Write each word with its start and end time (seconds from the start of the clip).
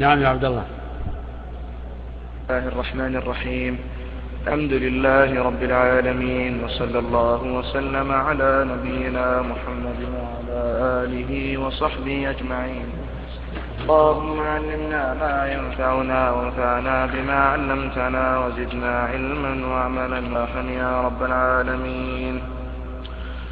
نعم 0.00 0.22
يا 0.22 0.28
عبد 0.28 0.44
الله. 0.44 0.66
الله 2.50 2.68
الرحمن 2.68 3.16
الرحيم. 3.16 3.78
الحمد 4.46 4.72
لله 4.72 5.42
رب 5.48 5.62
العالمين 5.62 6.64
وصلى 6.64 6.98
الله 6.98 7.40
وسلم 7.58 8.08
على 8.12 8.52
نبينا 8.72 9.26
محمد 9.50 10.00
وعلى 10.16 10.60
آله 11.04 11.32
وصحبه 11.62 12.30
أجمعين. 12.30 12.88
اللهم 13.82 14.36
علمنا 14.54 15.04
ما 15.22 15.36
ينفعنا 15.56 16.20
وانفعنا 16.30 16.96
بما 17.12 17.38
علمتنا 17.52 18.24
وزدنا 18.42 18.94
علما 19.12 19.52
وعملا 19.70 20.20
يا 20.82 20.92
رب 21.06 21.20
العالمين. 21.28 22.29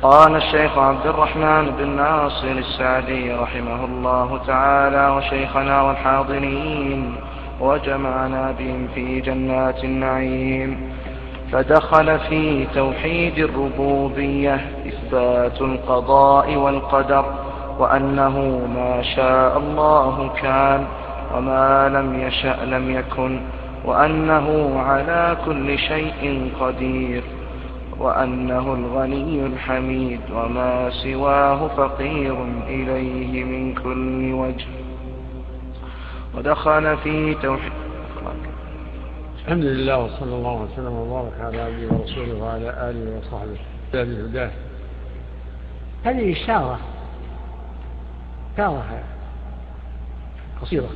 قال 0.03 0.37
الشيخ 0.37 0.79
عبد 0.79 1.07
الرحمن 1.07 1.71
بن 1.71 1.89
ناصر 1.89 2.49
السعدي 2.49 3.33
رحمه 3.33 3.85
الله 3.85 4.41
تعالى 4.47 5.09
وشيخنا 5.17 5.83
والحاضرين 5.83 7.17
وجمعنا 7.61 8.55
بهم 8.59 8.89
في 8.95 9.21
جنات 9.21 9.85
النعيم. 9.85 10.93
فدخل 11.53 12.19
في 12.19 12.67
توحيد 12.75 13.39
الربوبية 13.39 14.61
إثبات 14.89 15.61
القضاء 15.61 16.57
والقدر 16.57 17.25
وأنه 17.79 18.39
ما 18.75 19.03
شاء 19.03 19.59
الله 19.59 20.31
كان 20.43 20.87
وما 21.37 21.89
لم 21.89 22.21
يشأ 22.21 22.57
لم 22.65 22.91
يكن 22.91 23.41
وأنه 23.85 24.81
على 24.81 25.37
كل 25.47 25.79
شيء 25.79 26.53
قدير. 26.61 27.23
وأنه 27.99 28.75
الغني 28.75 29.47
الحميد 29.47 30.21
وما 30.33 30.91
سواه 30.91 31.69
فقير 31.69 32.45
إليه 32.67 33.45
من 33.45 33.75
كل 33.75 34.33
وجه. 34.33 34.67
ودخل 36.35 36.97
في 36.97 37.35
توحيد. 37.35 37.73
الحمد 39.45 39.65
لله 39.65 39.99
وصلى 39.99 40.35
الله 40.35 40.53
وسلم 40.53 40.93
وبارك 40.93 41.33
على 41.41 41.61
عبده 41.61 41.97
ورسوله 41.97 42.43
وعلى 42.43 42.91
آله 42.91 43.19
وصحبه. 43.19 43.59
بهداه 43.93 44.51
هذه 46.05 46.33
إشارة. 46.33 46.79
إشارة 48.55 49.03
قصيرة. 50.63 50.89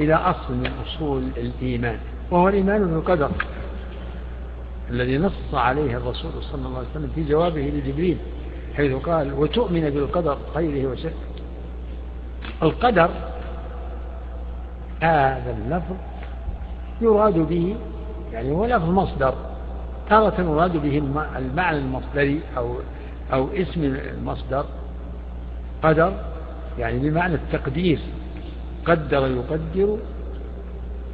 إلى 0.00 0.14
أصل 0.14 0.54
من 0.54 0.72
أصول 0.86 1.22
الإيمان 1.36 1.98
وهو 2.30 2.48
الإيمان 2.48 2.86
بالقدر. 2.86 3.30
الذي 4.92 5.18
نص 5.18 5.54
عليه 5.54 5.96
الرسول 5.96 6.32
صلى 6.40 6.66
الله 6.66 6.78
عليه 6.78 6.88
وسلم 6.90 7.10
في 7.14 7.24
جوابه 7.24 7.60
لجبريل 7.60 8.16
حيث 8.76 8.92
قال 8.92 9.32
وتؤمن 9.32 9.90
بالقدر 9.90 10.38
خيره 10.54 10.90
وشره. 10.90 11.12
القدر 12.62 13.10
هذا 15.00 15.56
اللفظ 15.58 15.96
يراد 17.00 17.38
به 17.38 17.76
يعني 18.32 18.52
هو 18.52 18.66
لفظ 18.66 18.88
مصدر 18.88 19.34
تارة 20.10 20.40
يراد 20.40 20.76
به 20.76 20.98
المعنى 21.36 21.78
المصدري 21.78 22.40
أو 22.56 22.74
أو 23.32 23.48
اسم 23.54 23.84
المصدر. 23.84 24.64
قدر 25.82 26.12
يعني 26.78 27.10
بمعنى 27.10 27.34
التقدير 27.34 27.98
قدر 28.84 29.26
يقدر 29.26 29.98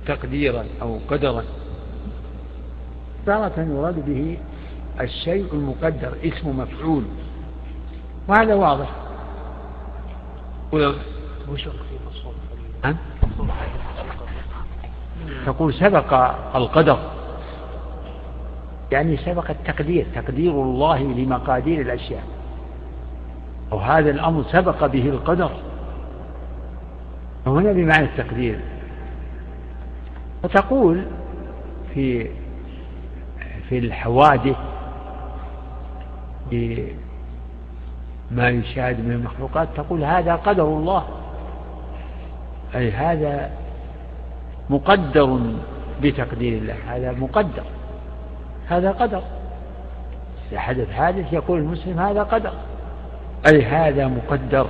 تقديرا 0.07 0.65
أو 0.83 0.99
قدرا. 1.11 1.43
تارة 3.29 3.61
يراد 3.61 4.07
به 4.07 4.39
الشيء 5.01 5.47
المقدر 5.53 6.13
اسم 6.25 6.59
مفعول. 6.59 7.05
وهذا 8.29 8.55
واضح. 8.55 8.91
تقول 15.47 15.75
سبق 15.75 16.15
القدر. 16.55 16.99
يعني 18.93 19.17
سبق 19.17 19.51
التقدير 19.51 20.07
تقدير 20.15 20.51
الله 20.51 21.03
لمقادير 21.03 21.81
الأشياء. 21.81 22.25
أو 23.73 23.79
هذا 23.79 24.11
الأمر 24.11 24.45
سبق 24.53 24.87
به 24.87 25.09
القدر. 25.09 25.51
وهنا 27.47 27.73
بمعنى 27.73 28.05
التقدير. 28.05 28.61
وتقول 30.45 31.05
في 31.95 32.31
في 33.69 33.79
الحوادث 33.79 34.57
ما 38.31 38.49
يشاهد 38.49 39.01
من 39.01 39.13
المخلوقات 39.13 39.69
تقول 39.77 40.05
هذا 40.05 40.35
قدر 40.35 40.65
الله. 40.65 41.05
أي 42.75 42.91
هذا 42.91 43.51
مقدر 44.71 45.41
بتقدير 46.03 46.59
الله 46.59 46.75
هذا 46.87 47.13
مقدر. 47.13 47.65
هذا 48.69 48.91
قدر. 48.91 49.23
إذا 50.51 50.61
حدث 50.61 50.91
حادث 50.91 51.33
يقول 51.33 51.59
المسلم 51.59 51.99
هذا 51.99 52.23
قدر. 52.23 52.53
أي 53.53 53.65
هذا 53.65 54.07
مقدر. 54.07 54.67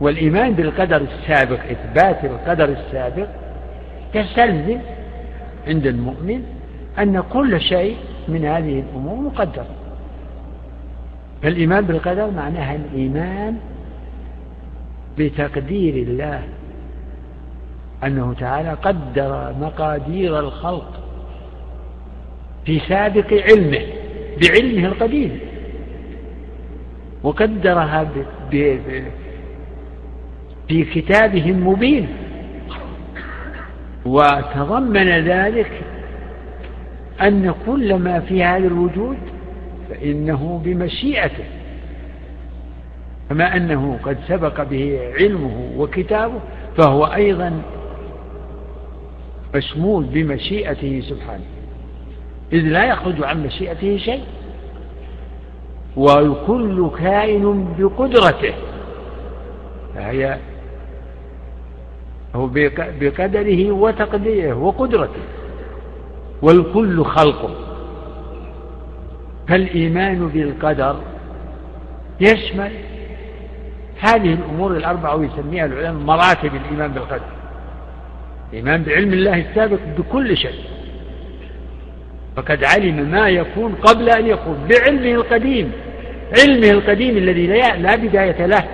والإيمان 0.00 0.52
بالقدر 0.52 0.96
السابق 0.96 1.60
إثبات 1.70 2.24
القدر 2.24 2.64
السابق 2.64 3.28
يستلزم 4.14 4.78
عند 5.66 5.86
المؤمن 5.86 6.44
أن 6.98 7.22
كل 7.32 7.60
شيء 7.60 7.96
من 8.28 8.44
هذه 8.44 8.80
الأمور 8.80 9.16
مقدر. 9.16 9.64
فالإيمان 11.42 11.84
بالقدر 11.84 12.30
معناها 12.30 12.76
الإيمان 12.76 13.56
بتقدير 15.18 15.94
الله 15.94 16.42
أنه 18.04 18.34
تعالى 18.40 18.72
قدر 18.72 19.54
مقادير 19.60 20.38
الخلق 20.38 21.00
في 22.66 22.80
سابق 22.88 23.32
علمه 23.32 23.86
بعلمه 24.42 24.86
القديم. 24.86 25.38
وقدرها 27.22 28.08
في 30.68 30.84
كتابه 30.84 31.50
المبين. 31.50 32.08
وتضمن 34.06 35.08
ذلك 35.08 35.83
أن 37.22 37.54
كل 37.66 37.94
ما 37.94 38.20
في 38.20 38.44
هذا 38.44 38.66
الوجود 38.66 39.16
فإنه 39.90 40.60
بمشيئته 40.64 41.44
كما 43.28 43.56
أنه 43.56 43.98
قد 44.02 44.18
سبق 44.28 44.62
به 44.62 45.00
علمه 45.14 45.70
وكتابه 45.76 46.40
فهو 46.76 47.04
أيضا 47.04 47.62
مشمول 49.54 50.04
بمشيئته 50.04 51.02
سبحانه 51.08 51.44
إذ 52.52 52.60
لا 52.60 52.84
يخرج 52.84 53.24
عن 53.24 53.42
مشيئته 53.46 53.96
شيء 53.96 54.22
وكل 55.96 56.90
كائن 56.98 57.74
بقدرته 57.78 58.54
فهي 59.94 60.38
هو 62.34 62.46
بقدره 63.00 63.72
وتقديره 63.72 64.54
وقدرته. 64.54 65.20
والكل 66.44 67.04
خلقه. 67.04 67.50
فالإيمان 69.48 70.28
بالقدر 70.28 71.00
يشمل 72.20 72.72
هذه 74.00 74.34
الأمور 74.34 74.76
الأربعة 74.76 75.16
ويسميها 75.16 75.66
العلماء 75.66 76.02
مراتب 76.02 76.50
الإيمان 76.54 76.92
بالقدر. 76.92 77.34
الإيمان 78.52 78.82
بعلم 78.82 79.12
الله 79.12 79.40
السابق 79.40 79.78
بكل 79.98 80.36
شيء. 80.36 80.64
فقد 82.36 82.64
علم 82.64 83.10
ما 83.10 83.28
يكون 83.28 83.74
قبل 83.74 84.10
أن 84.10 84.26
يكون 84.26 84.68
بعلمه 84.70 85.10
القديم. 85.14 85.72
علمه 86.38 86.70
القديم 86.70 87.16
الذي 87.16 87.46
لا 87.46 87.96
بداية 87.96 88.46
له. 88.46 88.64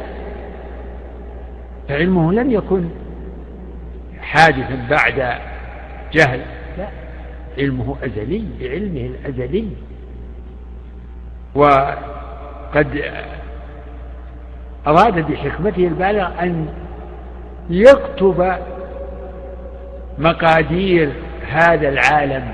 فعلمه 1.89 2.33
لم 2.33 2.51
يكن 2.51 2.89
حادثا 4.21 4.87
بعد 4.91 5.39
جهل. 6.13 6.41
علمه 7.61 7.97
أزلي 8.05 8.45
بعلمه 8.61 9.07
الأزلي. 9.07 9.69
وقد 11.55 13.03
أراد 14.87 15.31
بحكمته 15.33 15.87
البالغة 15.87 16.43
أن 16.43 16.67
يكتب 17.71 18.57
مقادير 20.19 21.13
هذا 21.49 21.89
العالم 21.89 22.53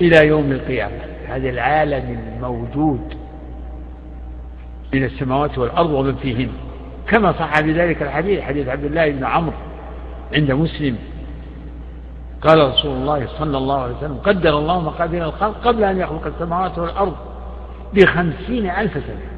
إلى 0.00 0.26
يوم 0.26 0.52
القيامة. 0.52 1.00
هذا 1.28 1.48
العالم 1.50 2.18
الموجود 2.36 3.14
من 4.94 5.04
السماوات 5.04 5.58
والأرض 5.58 5.90
ومن 5.90 6.14
فيهن. 6.16 6.48
كما 7.08 7.32
صح 7.32 7.60
بذلك 7.60 8.02
الحديث 8.02 8.40
حديث 8.40 8.68
عبد 8.68 8.84
الله 8.84 9.10
بن 9.10 9.24
عمرو 9.24 9.56
عند 10.34 10.52
مسلم. 10.52 10.96
قال 12.42 12.68
رسول 12.68 12.96
الله 12.96 13.26
صلى 13.38 13.58
الله 13.58 13.82
عليه 13.82 13.96
وسلم 13.96 14.18
قدر 14.24 14.58
الله 14.58 14.80
مقادير 14.80 15.24
الخلق 15.24 15.54
قبل 15.64 15.84
أن 15.84 15.98
يخلق 15.98 16.26
السماوات 16.26 16.78
والأرض 16.78 17.16
بخمسين 17.94 18.70
ألف 18.70 18.92
سنة. 18.92 19.28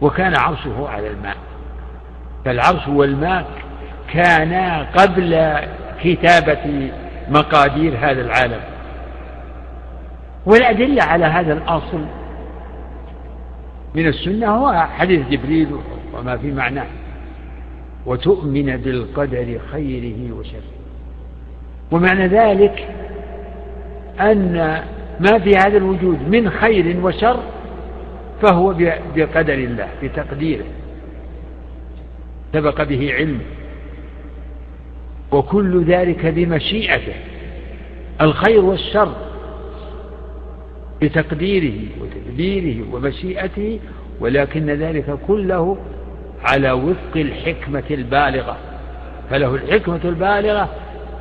وكان 0.00 0.36
عرشه 0.36 0.88
على 0.88 1.10
الماء. 1.10 1.36
فالعرش 2.44 2.88
والماء 2.88 3.46
كانا 4.12 4.82
قبل 4.82 5.58
كتابة 6.02 6.90
مقادير 7.28 7.96
هذا 7.98 8.20
العالم. 8.20 8.60
والأدلة 10.46 11.04
على 11.04 11.24
هذا 11.24 11.52
الأصل 11.52 12.04
من 13.94 14.06
السنة 14.06 14.46
هو 14.46 14.72
حديث 14.72 15.28
جبريل 15.28 15.68
وما 16.14 16.36
في 16.36 16.52
معناه. 16.52 16.86
وتؤمن 18.06 18.76
بالقدر 18.76 19.60
خيره 19.72 20.34
وشره. 20.34 20.73
ومعنى 21.90 22.26
ذلك 22.26 22.88
أن 24.20 24.82
ما 25.20 25.38
في 25.38 25.56
هذا 25.56 25.76
الوجود 25.76 26.28
من 26.28 26.50
خير 26.50 26.96
وشر 27.02 27.40
فهو 28.42 28.74
بقدر 29.16 29.54
الله 29.54 29.88
بتقديره. 30.02 30.64
سبق 32.52 32.82
به 32.82 33.14
علم. 33.14 33.40
وكل 35.32 35.84
ذلك 35.84 36.26
بمشيئته. 36.26 37.14
الخير 38.20 38.60
والشر 38.60 39.14
بتقديره 41.02 41.80
وتدبيره 42.00 42.94
ومشيئته 42.94 43.80
ولكن 44.20 44.70
ذلك 44.70 45.18
كله 45.26 45.76
على 46.44 46.72
وفق 46.72 47.16
الحكمة 47.16 47.84
البالغة. 47.90 48.56
فله 49.30 49.54
الحكمة 49.54 50.00
البالغة 50.04 50.68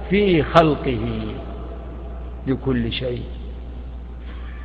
في 0.10 0.44
خلقه 0.44 1.22
لكل 2.48 2.92
شيء. 2.92 3.24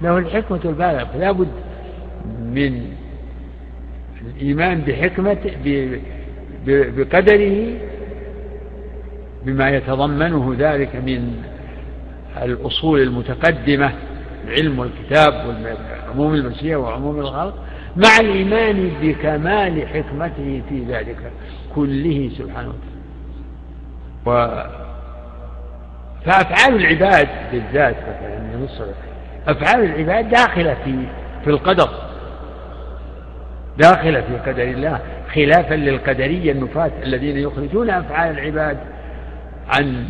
له 0.02 0.18
الحكمة 0.18 0.60
البالغة 0.64 1.04
فلا 1.04 1.32
بد 1.32 1.48
من 2.42 2.82
الإيمان 4.26 4.80
بحكمة 4.80 5.38
بقدره 6.66 7.78
بما 9.46 9.70
يتضمنه 9.70 10.54
ذلك 10.58 10.96
من 10.96 11.42
الأصول 12.42 13.00
المتقدمة 13.00 13.92
العلم 14.44 14.78
والكتاب 14.78 15.56
وعموم 16.08 16.34
المشيئة 16.34 16.76
وعموم 16.76 17.20
الخلق 17.20 17.54
مع 17.96 18.20
الإيمان 18.20 18.90
بكمال 19.02 19.88
حكمته 19.88 20.62
في 20.68 20.84
ذلك 20.88 21.32
كله 21.74 22.30
سبحانه 22.38 22.72
وتعالى. 24.26 24.87
فأفعال 26.24 26.74
العباد 26.76 27.28
بالذات 27.52 27.96
مثلا 28.62 28.92
أفعال 29.46 29.84
العباد 29.84 30.28
داخلة 30.28 30.76
في 30.84 31.06
في 31.44 31.50
القدر. 31.50 31.88
داخلة 33.78 34.20
في 34.20 34.50
قدر 34.50 34.62
الله 34.62 35.00
خلافا 35.34 35.74
للقدرية 35.74 36.52
النفاة 36.52 36.90
الذين 37.02 37.36
يخرجون 37.36 37.90
أفعال 37.90 38.38
العباد 38.38 38.78
عن 39.68 40.04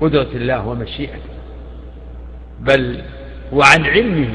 قدرة 0.00 0.28
الله 0.34 0.66
ومشيئته. 0.66 1.30
بل 2.60 3.02
وعن 3.52 3.84
علمه 3.84 4.28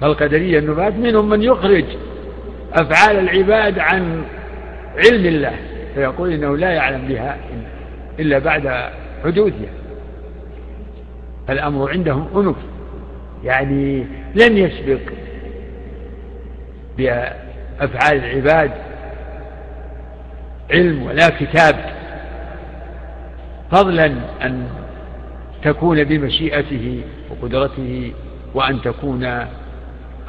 فالقدرية 0.00 0.58
النفاة 0.58 0.90
منهم 0.90 1.28
من 1.28 1.42
يخرج 1.42 1.84
أفعال 2.72 3.18
العباد 3.18 3.78
عن 3.78 4.22
علم 4.98 5.26
الله 5.26 5.54
فيقول 5.94 6.32
إنه 6.32 6.56
لا 6.56 6.70
يعلم 6.70 7.08
بها 7.08 7.36
إلا 8.18 8.38
بعد 8.38 8.90
حدوثها 9.24 9.70
الأمر 11.50 11.90
عندهم 11.90 12.28
أنف. 12.36 12.56
يعني 13.44 14.06
لم 14.34 14.56
يسبق 14.56 15.00
بأفعال 16.98 18.24
العباد 18.24 18.70
علم 20.70 21.02
ولا 21.02 21.28
كتاب 21.28 21.76
فضلا 23.70 24.06
أن 24.42 24.66
تكون 25.62 26.04
بمشيئته 26.04 27.02
وقدرته 27.30 28.12
وأن 28.54 28.82
تكون 28.82 29.46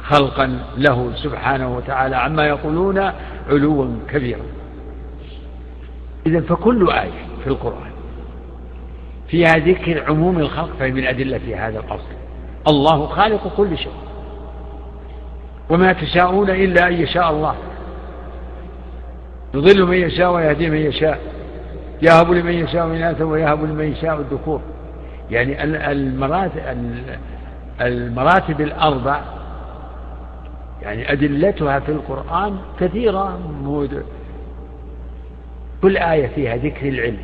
خلقا 0.02 0.58
له 0.76 1.12
سبحانه 1.16 1.76
وتعالى 1.76 2.16
عما 2.16 2.46
يقولون 2.46 3.12
علوا 3.48 3.88
كبيرا. 4.12 4.59
إذا 6.26 6.40
فكل 6.40 6.90
آية 6.90 7.26
في 7.44 7.46
القرآن 7.46 7.90
فيها 9.28 9.56
ذكر 9.56 10.04
عموم 10.08 10.38
الخلق 10.38 10.70
فهي 10.78 10.90
من 10.90 11.06
أدلة 11.06 11.68
هذا 11.68 11.80
الأصل 11.80 12.12
الله 12.68 13.06
خالق 13.06 13.56
كل 13.56 13.78
شيء. 13.78 13.92
وما 15.70 15.92
تشاءون 15.92 16.50
إلا 16.50 16.88
أن 16.88 16.92
يشاء 16.92 17.30
الله. 17.30 17.54
يضل 19.54 19.86
من 19.86 19.96
يشاء 19.96 20.32
ويهدي 20.32 20.70
من 20.70 20.76
يشاء. 20.78 21.20
يهب 22.02 22.30
لمن 22.30 22.52
يشاء 22.52 22.86
إناثا 22.86 23.24
ويهب 23.24 23.64
لمن 23.64 23.92
يشاء 23.92 24.20
الذكور. 24.20 24.60
يعني 25.30 25.64
المراتب 25.92 26.52
المراتب 27.80 28.60
الأربع 28.60 29.20
يعني 30.82 31.12
أدلتها 31.12 31.80
في 31.80 31.92
القرآن 31.92 32.58
كثيرة 32.80 33.38
كل 35.82 35.96
آية 35.96 36.26
فيها 36.26 36.56
ذكر 36.56 36.88
العلم 36.88 37.18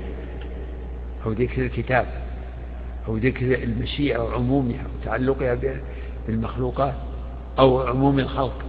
أو 1.26 1.32
ذكر 1.32 1.62
الكتاب 1.62 2.06
أو 3.08 3.16
ذكر 3.16 3.54
المشيئة 3.54 4.18
وعمومها 4.18 4.84
وتعلقها 5.00 5.58
بالمخلوقات 6.26 6.94
أو 7.58 7.80
عموم 7.80 8.18
الخلق. 8.18 8.62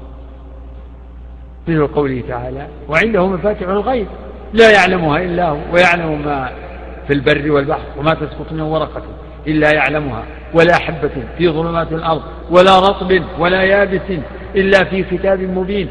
مثل 1.68 1.88
قوله 1.88 2.24
تعالى 2.28 2.68
وعنده 2.90 3.28
مفاتح 3.28 3.68
الغيب 3.68 4.08
لا 4.54 4.72
يعلمها 4.72 5.22
إلا 5.22 5.50
هو 5.50 5.58
ويعلم 5.74 6.26
ما 6.26 6.52
في 7.08 7.14
البر 7.14 7.52
والبحر 7.52 7.86
وما 7.98 8.14
تسقط 8.14 8.52
من 8.52 8.62
ورقة 8.62 9.04
إلا 9.48 9.74
يعلمها 9.74 10.24
ولا 10.54 10.76
حبة 10.76 11.12
في 11.38 11.50
ظلمات 11.50 11.92
الأرض 11.92 12.22
ولا 12.52 12.80
رطب 12.80 13.24
ولا 13.40 13.64
يابس 13.64 14.20
إلا 14.56 14.84
في 14.84 15.04
كتاب 15.04 15.42
مبين. 15.42 15.90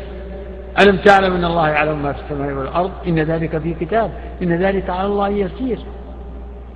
ألم 0.81 0.97
تعلم 0.97 1.35
أن 1.35 1.45
الله 1.45 1.69
يعلم 1.69 2.03
ما 2.03 2.13
في 2.13 2.21
السماء 2.21 2.53
والأرض؟ 2.53 2.91
إن 3.07 3.19
ذلك 3.19 3.59
في 3.59 3.75
كتاب. 3.75 4.11
إن 4.43 4.53
ذلك 4.53 4.91
على 4.91 5.07
الله 5.07 5.29
يسير. 5.29 5.79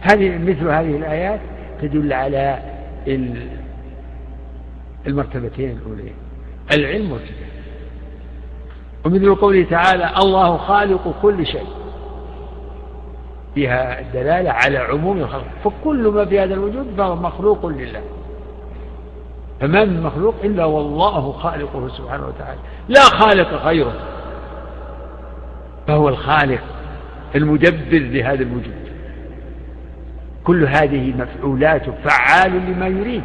هذه 0.01 0.39
مثل 0.39 0.69
هذه 0.69 0.97
الآيات 0.97 1.41
تدل 1.83 2.13
على 2.13 2.59
المرتبتين 5.07 5.71
الأولين 5.71 6.15
العلم 6.73 7.13
والكتاب 7.13 7.51
ومثل 9.05 9.35
قوله 9.35 9.67
تعالى 9.71 10.11
الله 10.23 10.57
خالق 10.57 11.15
كل 11.23 11.47
شيء. 11.47 11.67
فيها 13.55 14.01
الدلالة 14.01 14.51
على 14.51 14.79
عموم 14.79 15.19
الخلق. 15.19 15.47
فكل 15.65 16.09
ما 16.09 16.25
في 16.25 16.41
هذا 16.41 16.55
الوجود 16.55 16.87
فهو 16.97 17.17
مخلوق 17.17 17.67
لله. 17.67 18.01
فما 19.61 19.85
من 19.85 20.03
مخلوق 20.03 20.35
إلا 20.45 20.65
والله 20.65 21.33
خالقه 21.33 21.89
سبحانه 21.89 22.27
وتعالى. 22.27 22.61
لا 22.89 23.01
خالق 23.01 23.55
غيره. 23.65 23.95
فهو 25.87 26.09
الخالق 26.09 26.61
المدبر 27.35 27.99
لهذا 27.99 28.43
الوجود. 28.43 28.91
كل 30.45 30.65
هذه 30.65 31.15
مفعولات 31.19 31.91
فعال 31.91 32.53
لما 32.53 32.87
يريد. 32.89 33.23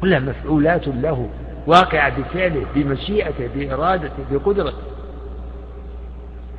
كلها 0.00 0.18
مفعولات 0.18 0.88
له 0.88 1.28
واقعة 1.66 2.20
بفعله 2.20 2.66
بمشيئته 2.74 3.48
بإرادته 3.54 4.24
بقدرته. 4.30 4.82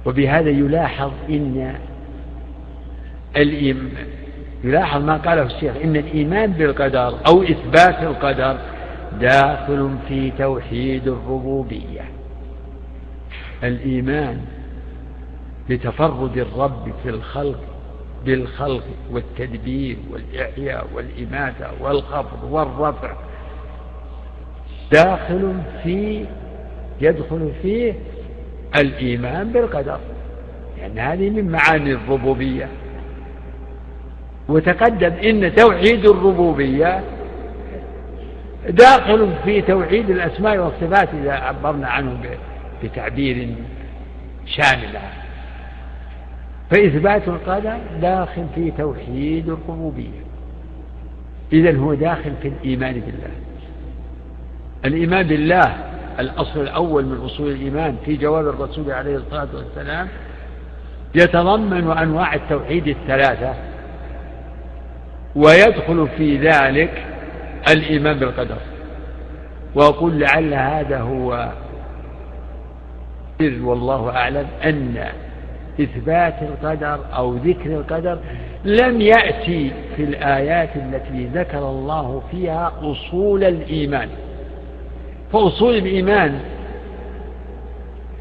وبهذا 0.05 0.49
يلاحظ 0.49 1.11
إن 1.29 1.75
يلاحظ 4.63 5.03
ما 5.03 5.17
قاله 5.17 5.41
الشيخ 5.41 5.75
إن 5.83 5.95
الإيمان 5.95 6.51
بالقدر 6.51 7.17
أو 7.27 7.43
إثبات 7.43 8.03
القدر 8.03 8.57
داخل 9.19 9.95
في 10.07 10.31
توحيد 10.31 11.07
الربوبية. 11.07 12.01
الإيمان 13.63 14.41
بتفرد 15.69 16.37
الرب 16.37 16.93
في 17.03 17.09
الخلق 17.09 17.59
بالخلق 18.25 18.83
والتدبير 19.11 19.97
والإحياء 20.11 20.87
والإماتة 20.93 21.67
والخفض 21.81 22.43
والرفع. 22.51 23.13
داخل 24.91 25.53
في 25.83 26.25
يدخل 27.01 27.51
فيه 27.61 27.93
الإيمان 28.75 29.51
بالقدر. 29.51 29.99
يعني 30.79 30.99
هذه 30.99 31.29
من 31.29 31.51
معاني 31.51 31.91
الربوبية. 31.91 32.67
وتقدم 34.49 35.13
إن 35.13 35.55
توحيد 35.55 36.05
الربوبية 36.05 37.03
داخل 38.69 39.29
في 39.45 39.61
توحيد 39.61 40.09
الأسماء 40.09 40.57
والصفات 40.57 41.09
إذا 41.13 41.31
عبرنا 41.31 41.87
عنه 41.87 42.17
بتعبير 42.83 43.55
شامل 44.45 44.99
فإثبات 46.71 47.27
القدر 47.27 47.77
داخل 48.01 48.45
في 48.55 48.71
توحيد 48.77 49.49
الربوبية. 49.49 50.27
إذا 51.53 51.77
هو 51.77 51.93
داخل 51.93 52.33
في 52.41 52.47
الإيمان 52.47 52.93
بالله. 52.93 53.31
الإيمان 54.85 55.27
بالله 55.27 55.75
الأصل 56.19 56.61
الأول 56.61 57.05
من 57.05 57.17
أصول 57.25 57.51
الإيمان 57.51 57.95
في 58.05 58.15
جواب 58.15 58.47
الرسول 58.47 58.91
عليه 58.91 59.15
الصلاة 59.17 59.47
والسلام 59.53 60.07
يتضمن 61.15 61.97
أنواع 61.97 62.33
التوحيد 62.35 62.87
الثلاثة. 62.87 63.53
ويدخل 65.37 66.07
في 66.17 66.37
ذلك 66.37 67.05
الإيمان 67.69 68.19
بالقدر. 68.19 68.57
وأقول 69.75 70.19
لعل 70.19 70.53
هذا 70.53 70.99
هو 70.99 71.51
والله 73.41 74.09
أعلم 74.09 74.47
أن 74.63 75.05
إثبات 75.81 76.35
القدر 76.41 76.99
أو 77.15 77.35
ذكر 77.35 77.69
القدر 77.77 78.19
لم 78.65 79.01
يأتي 79.01 79.71
في 79.95 80.03
الآيات 80.03 80.69
التي 80.75 81.25
ذكر 81.33 81.69
الله 81.69 82.21
فيها 82.31 82.73
أصول 82.81 83.43
الإيمان. 83.43 84.09
فأصول 85.33 85.75
الإيمان 85.75 86.39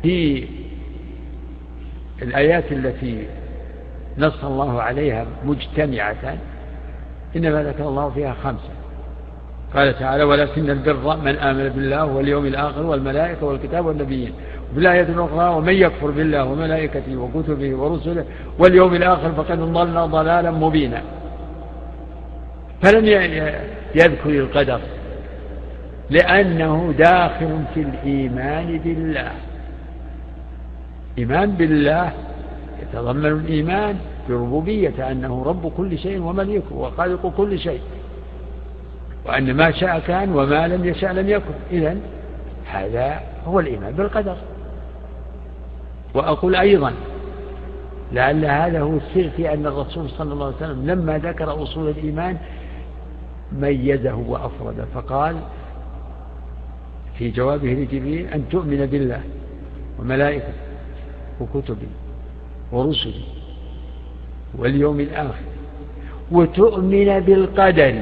في 0.02 0.44
الآيات 2.22 2.72
التي 2.72 3.26
نص 4.18 4.44
الله 4.44 4.82
عليها 4.82 5.26
مجتمعة 5.44 6.36
إنما 7.36 7.62
ذكر 7.62 7.88
الله 7.88 8.10
فيها 8.10 8.34
خمسة. 8.44 8.70
قال 9.74 9.98
تعالى 9.98 10.22
ولكن 10.22 10.70
البر 10.70 11.16
من 11.16 11.36
آمن 11.36 11.68
بالله 11.68 12.04
واليوم 12.04 12.46
الآخر 12.46 12.82
والملائكة 12.82 13.46
والكتاب 13.46 13.86
والنبيين. 13.86 14.32
وفي 14.70 14.80
الآية 14.80 15.02
الأخرى 15.02 15.48
ومن 15.54 15.72
يكفر 15.72 16.10
بالله 16.10 16.44
وملائكته 16.44 17.16
وكتبه 17.16 17.74
ورسله 17.74 18.24
واليوم 18.58 18.94
الآخر 18.94 19.32
فقد 19.32 19.58
ضل 19.58 20.08
ضلالا 20.08 20.50
مبينا. 20.50 21.02
فلم 22.82 23.06
يذكر 23.94 24.30
القدر 24.30 24.80
لأنه 26.10 26.94
داخل 26.98 27.64
في 27.74 27.80
الإيمان 27.80 28.78
بالله. 28.78 29.32
إيمان 31.18 31.50
بالله 31.50 32.12
يتضمن 32.82 33.26
الإيمان 33.26 33.96
بربوبية 34.28 35.10
أنه 35.10 35.42
رب 35.42 35.72
كل 35.76 35.98
شيء 35.98 36.22
ومليكه 36.22 36.74
وخالق 36.74 37.32
كل 37.36 37.58
شيء. 37.58 37.80
وأن 39.26 39.54
ما 39.54 39.70
شاء 39.70 39.98
كان 39.98 40.36
وما 40.36 40.68
لم 40.68 40.84
يشاء 40.84 41.12
لم 41.12 41.28
يكن. 41.28 41.54
إذا 41.70 41.96
هذا 42.66 43.20
هو 43.46 43.60
الإيمان 43.60 43.92
بالقدر. 43.92 44.36
وأقول 46.14 46.56
أيضا 46.56 46.92
لعل 48.12 48.44
هذا 48.44 48.80
هو 48.80 48.96
السر 48.96 49.30
في 49.36 49.52
أن 49.54 49.66
الرسول 49.66 50.10
صلى 50.10 50.32
الله 50.32 50.46
عليه 50.46 50.56
وسلم 50.56 50.86
لما 50.86 51.18
ذكر 51.18 51.62
أصول 51.62 51.88
الإيمان 51.88 52.36
ميزه 53.52 54.14
وأفرد 54.14 54.86
فقال 54.94 55.36
في 57.18 57.30
جوابه 57.30 57.68
لجبريل 57.68 58.26
أن 58.26 58.48
تؤمن 58.48 58.86
بالله 58.86 59.20
وملائكته 59.98 60.52
وكتبه 61.40 61.88
ورسله 62.72 63.24
واليوم 64.58 65.00
الآخر. 65.00 65.44
وتؤمن 66.30 67.20
بالقدر 67.20 67.94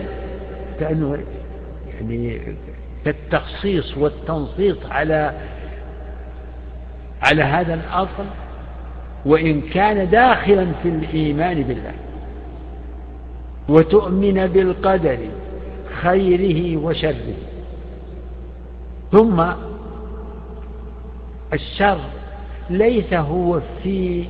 كأنه 0.81 1.19
يعني 1.95 2.41
كالتخصيص 3.05 3.99
والتنصيص 3.99 4.77
على 4.91 5.33
على 7.23 7.43
هذا 7.43 7.75
الأصل 7.75 8.25
وإن 9.27 9.61
كان 9.61 10.11
داخلا 10.11 10.67
في 10.83 10.89
الإيمان 10.89 11.63
بالله. 11.63 11.95
وتؤمن 13.69 14.47
بالقدر 14.47 15.19
خيره 16.03 16.77
وشره. 16.77 17.35
ثم 19.13 19.45
الشر 21.53 21.99
ليس 22.71 23.15
هو 23.15 23.61
في 23.83 24.25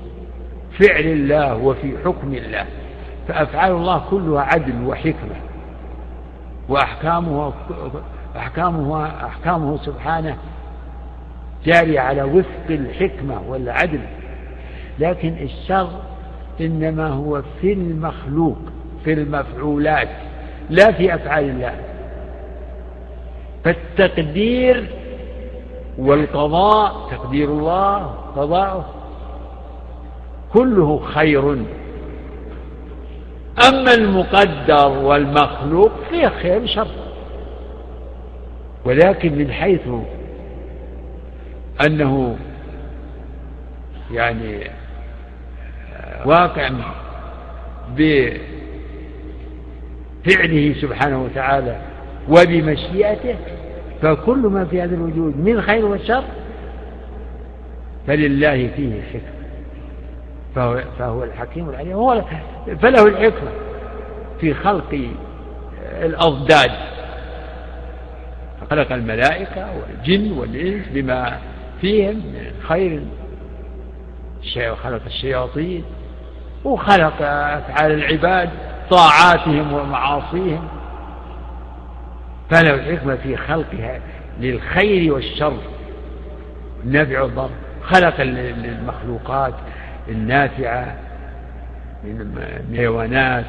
فعل 0.78 1.04
الله 1.04 1.56
وفي 1.56 1.98
حكم 2.04 2.34
الله. 2.34 2.66
فأفعال 3.28 3.72
الله 3.72 4.02
كلها 4.10 4.42
عدل 4.42 4.86
وحكمة. 4.86 5.36
وأحكامه 6.68 7.52
أحكامه 8.36 9.06
أحكامه 9.26 9.76
سبحانه 9.76 10.36
جارية 11.64 12.00
على 12.00 12.22
وفق 12.22 12.70
الحكمة 12.70 13.42
والعدل. 13.48 14.00
لكن 14.98 15.36
الشر 15.42 15.88
إنما 16.60 17.08
هو 17.08 17.42
في 17.60 17.72
المخلوق 17.72 18.58
في 19.04 19.12
المفعولات 19.12 20.08
لا 20.70 20.92
في 20.92 21.14
أفعال 21.14 21.44
الله. 21.44 21.74
فالتقدير 23.64 24.86
والقضاء 25.98 27.08
تقدير 27.10 27.48
الله 27.48 27.98
قضاءه 28.36 28.84
كله 30.54 31.00
خير. 31.04 31.52
أما 33.68 33.94
المقدر 33.94 34.88
والمخلوق 34.88 35.90
فيه 36.10 36.28
خير 36.28 36.66
شر 36.66 36.86
ولكن 38.84 39.38
من 39.38 39.52
حيث 39.52 39.80
أنه 41.86 42.36
يعني 44.10 44.70
واقع 46.24 46.70
بفعله 47.96 48.40
سبحانه 50.80 51.24
وتعالى 51.24 51.80
وبمشيئته 52.28 53.36
فكل 54.02 54.38
ما 54.38 54.64
في 54.64 54.82
هذا 54.82 54.94
الوجود 54.94 55.36
من 55.36 55.60
خير 55.60 55.86
وشر 55.86 56.24
فلله 58.06 58.70
فيه 58.76 59.02
حكمة 59.02 59.43
فهو, 60.54 60.82
فهو 60.98 61.24
الحكيم 61.24 61.68
العليم. 61.68 61.92
هو 61.92 62.24
فله 62.80 63.06
الحكمة 63.06 63.50
في 64.40 64.54
خلق 64.54 65.08
الأضداد. 66.02 66.70
خلق 68.70 68.92
الملائكة 68.92 69.66
والجن 69.76 70.32
والإنس 70.32 70.88
بما 70.88 71.38
فيهم 71.80 72.16
من 72.16 72.50
خير. 72.62 73.02
خلق 74.82 75.00
الشياطين 75.06 75.84
وخلق 76.64 77.22
أفعال 77.22 77.92
العباد 77.92 78.50
طاعاتهم 78.90 79.72
ومعاصيهم. 79.72 80.68
فله 82.50 82.74
الحكمة 82.74 83.16
في 83.16 83.36
خلقها 83.36 84.00
للخير 84.40 85.12
والشر. 85.12 85.56
النفع 86.84 87.22
والضر 87.22 87.50
خلق 87.82 88.14
المخلوقات 88.20 89.54
النافعة 90.08 90.96
من 92.04 92.46
حيوانات 92.76 93.44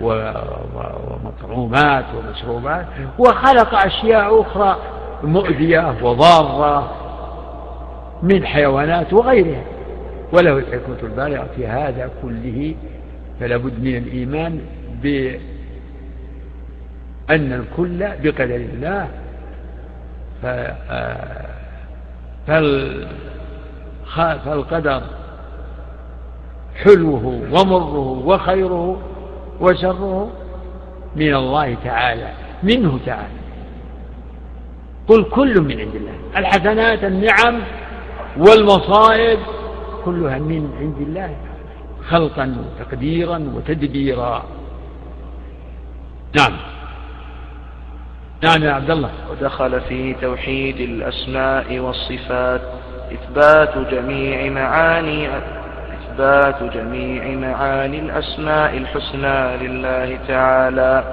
ومطعومات 0.00 2.04
ومشروبات 2.14 2.86
وخلق 3.18 3.74
أشياء 3.74 4.40
أخرى 4.40 4.76
مؤذية 5.22 5.94
وضارة 6.02 6.92
من 8.22 8.46
حيوانات 8.46 9.12
وغيرها. 9.12 9.62
وله 10.32 10.58
الحكمة 10.58 10.96
البالغة 11.02 11.46
في 11.56 11.66
هذا 11.66 12.10
كله 12.22 12.74
فلا 13.40 13.56
بد 13.56 13.80
من 13.80 13.96
الإيمان 13.96 14.60
بأن 15.02 15.40
الكل 17.30 18.08
بقدر 18.22 18.56
الله. 18.56 19.08
فالقدر 24.44 25.02
حلوة 26.84 27.24
ومره 27.52 28.22
وخيره 28.26 29.00
وشره 29.60 30.30
من 31.16 31.34
الله 31.34 31.76
تعالى 31.84 32.30
منه 32.62 32.98
تعالى. 33.06 33.40
قل 35.08 35.24
كل 35.24 35.60
من 35.60 35.80
عند 35.80 35.94
الله 35.94 36.12
الحسنات 36.36 37.04
النعم 37.04 37.60
والمصائب 38.36 39.38
كلها 40.04 40.38
من 40.38 40.70
عند 40.80 41.08
الله 41.08 41.36
خلقا 42.08 42.56
وتقديرا 42.58 43.52
وتدبيرا. 43.54 44.44
نعم. 46.36 46.56
نعم 48.44 48.62
يا 48.62 48.72
عبد 48.72 48.90
الله. 48.90 49.10
ودخل 49.30 49.80
في 49.80 50.14
توحيد 50.14 50.80
الأسماء 50.80 51.78
والصفات 51.78 52.60
إثبات 53.12 53.78
جميع 53.78 54.50
معاني 54.50 55.28
إثبات 56.10 56.62
جميع 56.74 57.24
معاني 57.24 57.98
الأسماء 57.98 58.76
الحسنى 58.76 59.56
لله 59.56 60.18
تعالى. 60.28 61.04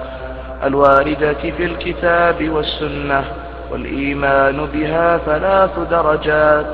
الواردة 0.64 1.32
في 1.32 1.64
الكتاب 1.64 2.48
والسنة 2.48 3.24
والإيمان 3.70 4.66
بها 4.74 5.18
ثلاث 5.18 5.78
درجات 5.90 6.66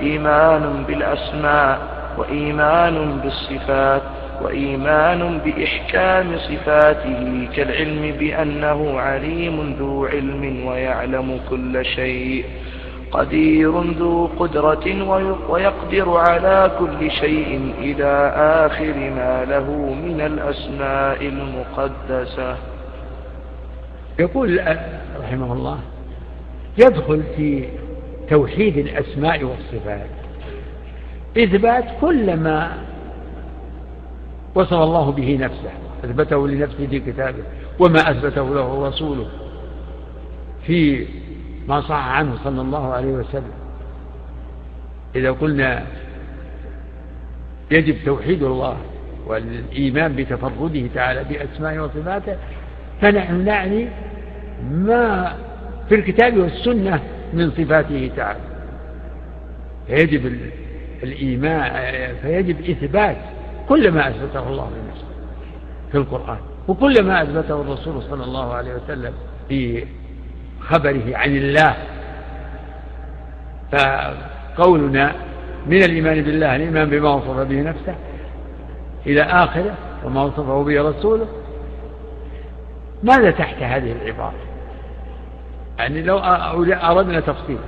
إيمان 0.00 0.84
بالأسماء 0.88 1.78
وإيمان 2.18 3.20
بالصفات 3.22 4.02
وإيمان 4.42 5.38
بإحكام 5.44 6.38
صفاته 6.38 7.48
كالعلم 7.56 8.14
بأنه 8.18 9.00
عليم 9.00 9.76
ذو 9.78 10.06
علم 10.06 10.66
ويعلم 10.66 11.40
كل 11.50 11.84
شيء. 11.84 12.44
قدير 13.12 13.80
ذو 13.80 14.26
قدرة 14.26 15.10
ويقدر 15.48 16.16
على 16.16 16.70
كل 16.78 17.10
شيء 17.10 17.74
إلى 17.78 18.32
آخر 18.66 18.94
ما 18.94 19.44
له 19.44 19.94
من 19.94 20.20
الأسماء 20.20 21.26
المقدسة. 21.26 22.56
يقول 24.18 24.60
رحمه 25.22 25.52
الله 25.52 25.78
يدخل 26.78 27.22
في 27.36 27.68
توحيد 28.28 28.78
الأسماء 28.78 29.44
والصفات. 29.44 30.10
إثبات 31.38 31.84
كل 32.00 32.36
ما 32.36 32.72
وصف 34.54 34.72
الله 34.72 35.12
به 35.12 35.38
نفسه 35.40 35.70
أثبته 36.04 36.48
لنفسه 36.48 36.86
في 36.86 37.00
كتابه 37.00 37.42
وما 37.78 38.10
أثبته 38.10 38.54
له 38.54 38.88
رسوله 38.88 39.26
في 40.66 41.06
ما 41.70 41.80
صح 41.80 42.08
عنه 42.08 42.36
صلى 42.44 42.60
الله 42.60 42.92
عليه 42.92 43.12
وسلم. 43.12 43.52
إذا 45.14 45.30
قلنا 45.30 45.86
يجب 47.70 47.96
توحيد 48.04 48.42
الله 48.42 48.76
والإيمان 49.26 50.16
بتفرده 50.16 50.86
تعالى 50.94 51.24
بأسمائه 51.24 51.80
وصفاته 51.80 52.36
فنحن 53.00 53.44
نعني 53.44 53.88
ما 54.70 55.36
في 55.88 55.94
الكتاب 55.94 56.36
والسنة 56.36 57.00
من 57.32 57.50
صفاته 57.50 58.10
تعالى. 58.16 58.40
فيجب 59.86 60.32
الإيمان 61.02 62.14
فيجب 62.22 62.60
إثبات 62.70 63.16
كل 63.68 63.90
ما 63.90 64.08
أثبته 64.08 64.48
الله 64.48 64.70
لنفسه 64.70 65.06
في 65.92 65.98
القرآن 65.98 66.38
وكل 66.68 66.94
ما 67.02 67.22
أثبته 67.22 67.60
الرسول 67.60 68.02
صلى 68.02 68.24
الله 68.24 68.52
عليه 68.52 68.74
وسلم 68.74 69.12
في 69.48 69.84
خبره 70.60 71.16
عن 71.16 71.36
الله. 71.36 71.76
فقولنا 73.72 75.12
من 75.66 75.82
الإيمان 75.82 76.22
بالله 76.22 76.56
الإيمان 76.56 76.90
بما 76.90 77.08
وصف 77.08 77.38
به 77.48 77.62
نفسه 77.62 77.94
إلى 79.06 79.22
آخره 79.22 79.74
وما 80.04 80.22
وصفه 80.22 80.62
به 80.62 80.88
رسوله. 80.88 81.26
ماذا 83.02 83.30
تحت 83.30 83.62
هذه 83.62 83.92
العبارة؟ 83.92 84.34
يعني 85.78 86.02
لو 86.02 86.18
أردنا 86.18 87.20
تفصيلا 87.20 87.60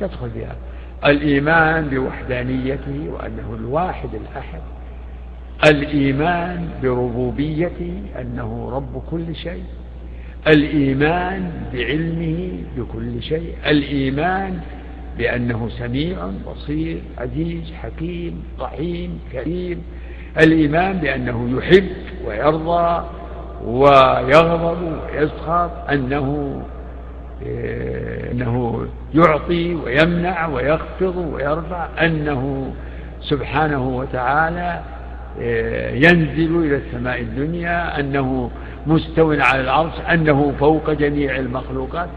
تدخل 0.00 0.30
فيها 0.30 0.56
الإيمان 1.04 1.88
بوحدانيته 1.88 3.10
وأنه 3.10 3.56
الواحد 3.58 4.08
الأحد. 4.14 4.60
الإيمان 5.66 6.68
بربوبيته 6.82 8.02
أنه 8.20 8.70
رب 8.72 9.02
كل 9.10 9.34
شيء. 9.36 9.64
الإيمان 10.48 11.50
بعلمه 11.74 12.52
بكل 12.76 13.22
شيء 13.22 13.54
الإيمان 13.66 14.60
بأنه 15.18 15.68
سميع 15.78 16.16
بصير 16.46 16.98
عزيز 17.18 17.72
حكيم 17.82 18.42
رحيم 18.60 19.18
كريم 19.32 19.82
الإيمان 20.42 20.96
بأنه 20.98 21.58
يحب 21.58 21.88
ويرضى 22.26 23.06
ويغضب 23.64 24.82
ويسخط 24.82 25.70
أنه 25.90 26.60
أنه 28.32 28.86
يعطي 29.14 29.74
ويمنع 29.74 30.46
ويخفض 30.46 31.16
ويرفع 31.16 31.88
أنه 32.04 32.72
سبحانه 33.20 33.88
وتعالى 33.88 34.80
ينزل 35.94 36.56
إلى 36.64 36.76
السماء 36.76 37.20
الدنيا 37.20 38.00
أنه 38.00 38.50
مستو 38.86 39.32
على 39.32 39.60
العرش 39.60 39.92
أنه 40.12 40.52
فوق 40.60 40.90
جميع 40.90 41.36
المخلوقات 41.36 42.08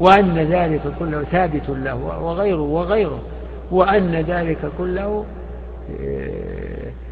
وأن 0.00 0.38
ذلك 0.38 0.82
كله 0.98 1.24
ثابت 1.24 1.68
له 1.68 1.94
وغيره 1.94 2.60
وغيره 2.60 3.22
وأن 3.70 4.14
ذلك 4.14 4.58
كله 4.78 5.24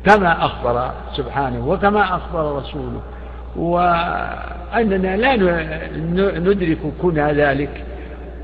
كما 0.06 0.44
أخبر 0.44 0.90
سبحانه 1.16 1.68
وكما 1.68 2.16
أخبر 2.16 2.56
رسوله 2.56 3.00
وأننا 3.56 5.16
لا 5.16 5.36
ندرك 6.38 6.78
كنها 7.02 7.32
ذلك 7.32 7.84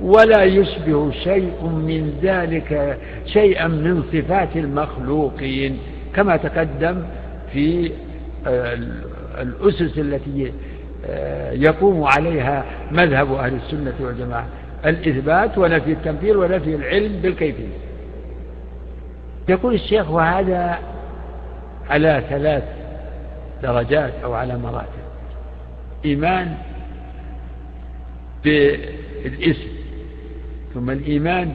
ولا 0.02 0.42
يشبه 0.42 1.10
شيء 1.10 1.62
من 1.62 2.18
ذلك 2.22 2.98
شيئا 3.26 3.68
من 3.68 4.02
صفات 4.12 4.56
المخلوقين 4.56 5.78
كما 6.14 6.36
تقدم 6.36 7.02
في 7.52 7.92
آه، 8.46 8.78
الأسس 9.42 9.98
التي 9.98 10.52
آه، 11.06 11.52
يقوم 11.52 12.04
عليها 12.04 12.64
مذهب 12.90 13.32
أهل 13.32 13.54
السنة 13.54 13.94
والجماعة. 14.00 14.46
الإثبات 14.86 15.58
ونفي 15.58 15.92
التمثيل 15.92 16.36
ونفي 16.36 16.74
العلم 16.74 17.20
بالكيفية. 17.22 17.68
يقول 19.48 19.74
الشيخ 19.74 20.10
وهذا 20.10 20.78
على 21.90 22.24
ثلاث 22.28 22.64
درجات 23.62 24.12
أو 24.24 24.34
على 24.34 24.58
مراتب. 24.58 25.04
إيمان 26.04 26.54
بالاسم 28.44 29.74
ثم 30.74 30.90
الإيمان 30.90 31.54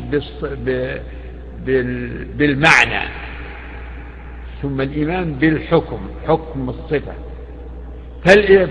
بالمعنى 2.38 3.10
ثم 4.62 4.82
الإيمان 4.82 5.34
بالحكم 5.34 6.00
حكم 6.28 6.70
الصفة. 6.70 7.14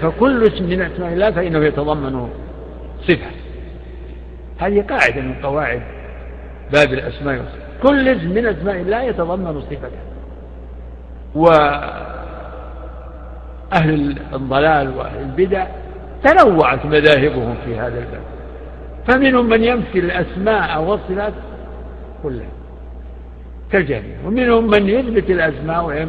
فكل 0.03 0.43
اسم 0.43 0.65
من 0.65 0.83
أسماء 0.83 1.13
الله 1.13 1.31
فإنه 1.31 1.65
يتضمن 1.65 2.29
صفة. 3.03 3.31
هذه 4.59 4.85
قاعدة 4.89 5.21
من 5.21 5.35
قواعد 5.43 5.83
باب 6.73 6.93
الأسماء 6.93 7.39
والصفات. 7.39 7.69
كل 7.83 8.09
اسم 8.09 8.29
من 8.29 8.47
أسماء 8.47 8.77
الله 8.77 9.03
يتضمن 9.03 9.61
صفة 9.61 9.91
وأهل 11.35 11.79
الضلال 14.33 14.97
وأهل 14.97 15.21
البدع 15.21 15.67
تنوعت 16.25 16.87
مذاهبهم 16.87 17.55
في 17.65 17.79
هذا 17.79 17.99
الباب. 17.99 18.23
فمنهم 19.07 19.49
من 19.49 19.65
ينفي 19.65 19.99
الأسماء 19.99 20.83
والصفات 20.83 21.33
كلها 22.23 22.49
كالجميع. 23.73 24.17
ومنهم 24.27 24.71
من 24.71 24.89
يثبت 24.89 25.31
الأسماء 25.31 26.09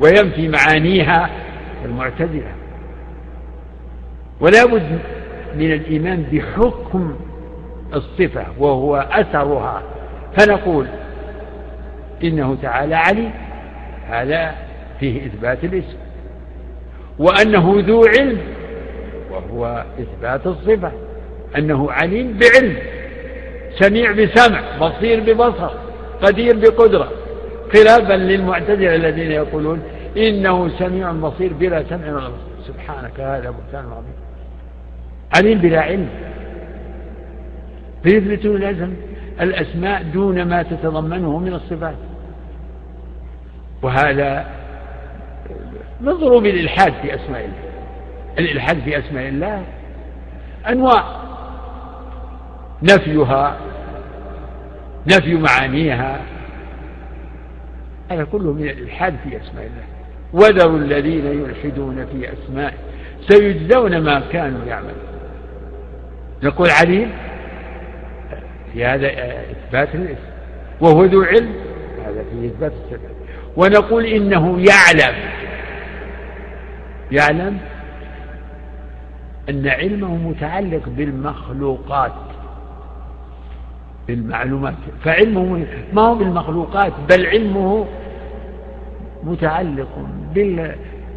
وينفي 0.00 0.48
معانيها 0.48 1.30
المعتزلة. 1.84 2.52
ولا 4.40 4.64
بد 4.64 4.98
من 5.56 5.72
الإيمان 5.72 6.22
بحكم 6.32 7.16
الصفة 7.94 8.44
وهو 8.58 8.96
أثرها. 9.12 9.82
فنقول 10.38 10.86
إنه 12.24 12.56
تعالى 12.62 12.94
علي 12.94 13.30
هذا 14.08 14.54
فيه 15.00 15.26
إثبات 15.26 15.64
الاسم. 15.64 15.96
وأنه 17.18 17.74
ذو 17.86 18.04
علم 18.04 18.38
وهو 19.30 19.84
إثبات 20.00 20.46
الصفة. 20.46 20.92
أنه 21.58 21.92
عليم 21.92 22.38
بعلم. 22.38 22.76
سميع 23.78 24.12
بسمع 24.12 24.62
بصير 24.80 25.20
ببصر 25.20 25.70
قدير 26.22 26.56
بقدرة. 26.56 27.10
خلافا 27.74 28.12
للمعتزلة 28.12 28.94
الذين 28.94 29.30
يقولون 29.30 29.82
إنه 30.16 30.78
سميع 30.78 31.12
بصير 31.12 31.52
بلا 31.52 31.84
سمع 31.90 32.08
ولا 32.08 32.28
بصر. 32.28 32.66
سبحانك 32.66 33.20
هذا 33.20 33.50
بهتان 33.50 33.84
عظيم. 33.92 34.25
عليم 35.34 35.58
بلا 35.58 35.80
علم. 35.80 36.08
فيثبتون 38.02 38.56
الأسم 38.56 38.94
الأسماء 39.40 40.02
دون 40.02 40.42
ما 40.42 40.62
تتضمنه 40.62 41.38
من 41.38 41.54
الصفات. 41.54 41.94
وهذا 43.82 44.46
من 46.00 46.12
ضروب 46.12 46.46
الإلحاد 46.46 46.92
في 47.02 47.14
أسماء 47.14 47.40
الله. 47.40 47.66
الإلحاد 48.38 48.80
في 48.80 48.98
أسماء 48.98 49.28
الله 49.28 49.64
أنواع. 50.68 51.04
نفيها 52.82 53.56
نفي 55.06 55.34
معانيها. 55.34 56.20
هذا 58.10 58.24
كله 58.24 58.52
من 58.52 58.62
الإلحاد 58.62 59.14
في 59.24 59.36
أسماء 59.36 59.66
الله. 59.66 59.84
وذروا 60.32 60.78
الذين 60.78 61.26
يلحدون 61.26 62.06
في 62.06 62.32
أسمائه 62.32 62.76
سيجزون 63.28 63.98
ما 63.98 64.22
كانوا 64.32 64.64
يعملون. 64.66 65.15
نقول 66.42 66.70
عليم 66.70 67.12
في 68.72 68.84
هذا 68.84 69.06
إثبات 69.50 69.94
الاسم 69.94 70.28
وهو 70.80 71.04
ذو 71.04 71.22
علم 71.22 71.52
هذا 72.04 72.24
في 72.30 72.46
إثبات 72.46 72.72
الصفات 72.72 73.16
ونقول 73.56 74.04
إنه 74.04 74.58
يعلم 74.60 75.14
يعلم 77.12 77.58
أن 79.48 79.68
علمه 79.68 80.16
متعلق 80.16 80.88
بالمخلوقات 80.88 82.12
بالمعلومات. 84.08 84.74
فعلمه 85.04 85.66
ما 85.92 86.02
هو 86.02 86.14
بالمخلوقات 86.14 86.92
بل 87.10 87.26
علمه 87.26 87.86
متعلق 89.22 89.88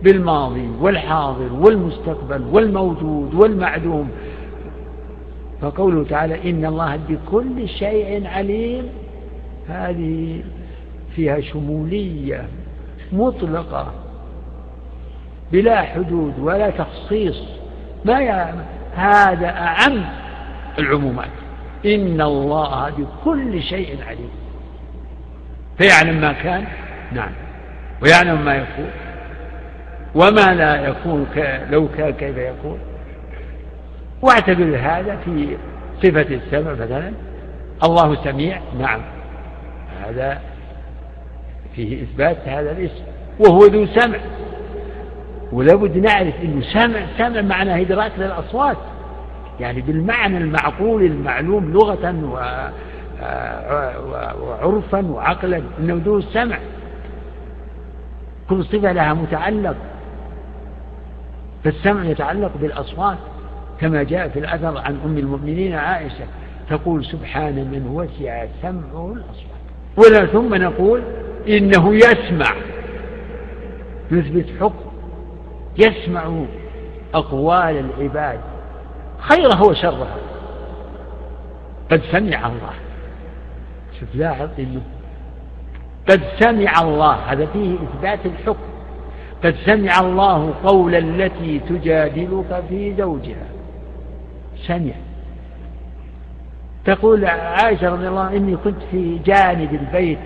بالماضي 0.03 0.69
والحاضر 0.79 1.53
والمستقبل 1.53 2.41
والموجود 2.41 3.33
والمعدوم 3.33 4.09
فقوله 5.61 6.03
تعالى 6.09 6.49
إن 6.49 6.65
الله 6.65 6.95
بكل 6.95 7.69
شيء 7.69 8.27
عليم 8.27 8.89
هذه 9.69 10.43
فيها 11.15 11.41
شمولية 11.41 12.47
مطلقة 13.11 13.93
بلا 15.51 15.81
حدود 15.81 16.39
ولا 16.39 16.69
تخصيص. 16.69 17.43
ما 18.05 18.53
هذا 18.95 19.49
أعم 19.49 20.05
العمومات. 20.79 21.29
إن 21.85 22.21
الله 22.21 22.89
بكل 22.89 23.63
شيء 23.63 23.97
عليم. 24.07 24.29
فيعلم 25.77 26.21
ما 26.21 26.33
كان؟ 26.33 26.65
نعم. 27.11 27.31
ويعلم 28.01 28.45
ما 28.45 28.55
يكون. 28.55 28.89
وما 30.15 30.55
لا 30.55 30.87
يكون 30.87 31.27
لو 31.69 31.87
كان 31.87 32.11
كيف 32.13 32.37
يكون؟ 32.37 32.79
واعتبر 34.21 34.77
هذا 34.77 35.15
في 35.25 35.57
صفة 36.03 36.35
السمع 36.35 36.71
مثلا. 36.73 37.11
الله 37.83 38.23
سميع 38.23 38.59
نعم. 38.79 39.01
هذا 40.05 40.41
فيه 41.75 42.03
إثبات 42.03 42.37
هذا 42.47 42.71
الاسم. 42.71 43.03
وهو 43.39 43.59
ذو 43.59 43.85
سمع. 43.85 44.17
ولابد 45.51 45.97
نعرف 45.97 46.33
أنه 46.43 46.61
سمع 46.61 46.99
سمع 47.17 47.41
معناه 47.41 47.81
إدراك 47.81 48.11
للأصوات. 48.17 48.77
يعني 49.59 49.81
بالمعنى 49.81 50.37
المعقول 50.37 51.03
المعلوم 51.03 51.73
لغة 51.73 52.15
وعرفا 54.41 55.05
وعقلا. 55.05 55.61
إنه 55.79 56.01
ذو 56.05 56.17
السمع 56.17 56.57
كل 58.49 58.65
صفة 58.65 58.91
لها 58.91 59.13
متعلق. 59.13 59.75
فالسمع 61.63 62.05
يتعلق 62.05 62.51
بالأصوات. 62.61 63.17
كما 63.81 64.03
جاء 64.03 64.27
في 64.27 64.39
الأثر 64.39 64.77
عن 64.77 64.99
أم 65.05 65.17
المؤمنين 65.17 65.73
عائشة 65.73 66.25
تقول 66.69 67.05
سبحان 67.05 67.55
من 67.55 67.87
وسع 67.87 68.45
سمعه 68.61 69.13
الأصوات. 69.13 69.59
ولا 69.97 70.25
ثم 70.25 70.55
نقول 70.55 71.01
إنه 71.47 71.95
يسمع. 71.95 72.55
يثبت 74.11 74.45
حكم. 74.59 74.91
يسمع 75.77 76.43
أقوال 77.13 77.85
العباد. 77.85 78.39
خيرها 79.19 79.61
وشرها. 79.61 80.17
قد 81.91 82.01
سمع 82.11 82.47
الله. 82.47 82.73
شوف 83.99 84.09
لاحظ 84.15 84.49
إنه 84.59 84.81
قد 86.09 86.21
سمع 86.39 86.81
الله. 86.81 87.13
هذا 87.13 87.45
فيه 87.45 87.75
إثبات 87.75 88.25
الحكم. 88.25 88.69
قد 89.43 89.55
سمع 89.65 89.99
الله 89.99 90.53
قول 90.63 90.95
التي 90.95 91.59
تجادلك 91.59 92.63
في 92.69 92.95
زوجها. 92.97 93.58
سمع 94.67 94.93
تقول 96.85 97.25
عائشة 97.25 97.89
رضي 97.89 98.07
الله 98.07 98.37
إني 98.37 98.55
كنت 98.55 98.81
في 98.91 99.17
جانب 99.25 99.73
البيت 99.73 100.19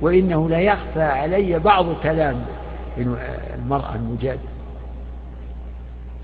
وإنه 0.00 0.48
لا 0.48 0.58
يخفى 0.60 1.02
علي 1.02 1.58
بعض 1.58 1.86
كلام 2.02 2.44
المرأة 3.54 3.94
المجادلة. 3.94 4.52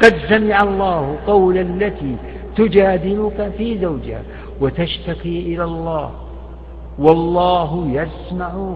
قد 0.02 0.14
سمع 0.28 0.60
الله 0.62 1.18
قول 1.26 1.58
التي 1.58 2.16
تجادلك 2.56 3.52
في 3.58 3.78
زوجها 3.78 4.22
وتشتكي 4.60 5.54
إلى 5.54 5.64
الله 5.64 6.10
والله 6.98 7.88
يسمع 7.92 8.74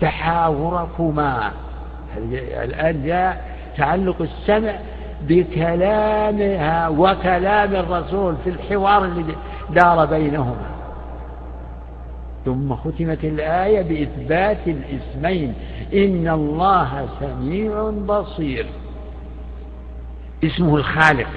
تحاوركما. 0.00 1.52
الآن 2.64 3.06
جاء 3.06 3.44
تعلق 3.76 4.22
السمع 4.22 4.74
بكلامها 5.28 6.88
وكلام 6.88 7.74
الرسول 7.76 8.34
في 8.44 8.50
الحوار 8.50 9.04
الذي 9.04 9.36
دار 9.70 10.06
بينهما. 10.06 10.70
ثم 12.44 12.74
ختمت 12.74 13.24
الآية 13.24 13.82
بإثبات 13.82 14.58
الاسمين. 14.66 15.54
إن 15.94 16.28
الله 16.28 17.08
سميع 17.20 17.90
بصير. 17.90 18.66
اسمه 20.44 20.76
الخالق. 20.76 21.28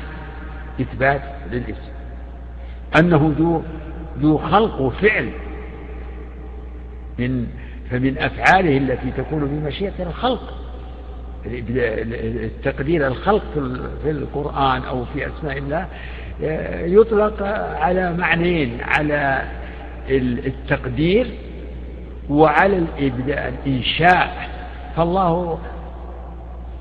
إثبات 0.81 1.21
للاسم. 1.51 1.93
أنه 2.99 3.33
ذو 3.37 3.61
ذو 4.19 4.37
خلق 4.37 4.81
وفعل. 4.81 5.29
من 7.19 7.47
فمن 7.89 8.17
أفعاله 8.17 8.77
التي 8.77 9.11
تكون 9.11 9.45
بمشيئة 9.45 10.03
الخلق. 10.03 10.62
التقدير 11.45 13.07
الخلق 13.07 13.43
في 14.03 14.11
القرآن 14.11 14.81
أو 14.81 15.05
في 15.05 15.27
أسماء 15.27 15.57
الله 15.57 15.87
يطلق 16.85 17.43
على 17.79 18.13
معنيين 18.13 18.77
على 18.81 19.41
التقدير 20.09 21.27
وعلى 22.29 22.77
الإبداع 22.77 23.47
الإنشاء. 23.47 24.49
فالله 24.95 25.59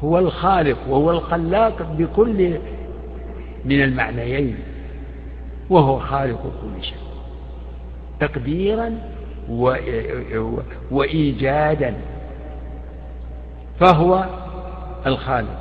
هو 0.05 0.19
الخالق 0.19 0.79
وهو 0.89 1.11
الخلاق 1.11 1.83
بكل 1.83 2.59
من 3.65 3.83
المعنيين 3.83 4.57
وهو 5.71 5.99
خالق 5.99 6.43
كل 6.43 6.85
شيء. 6.85 6.97
تقديرا 8.21 8.99
وإيجادا. 10.91 11.95
فهو 13.81 14.25
الخالق 15.07 15.59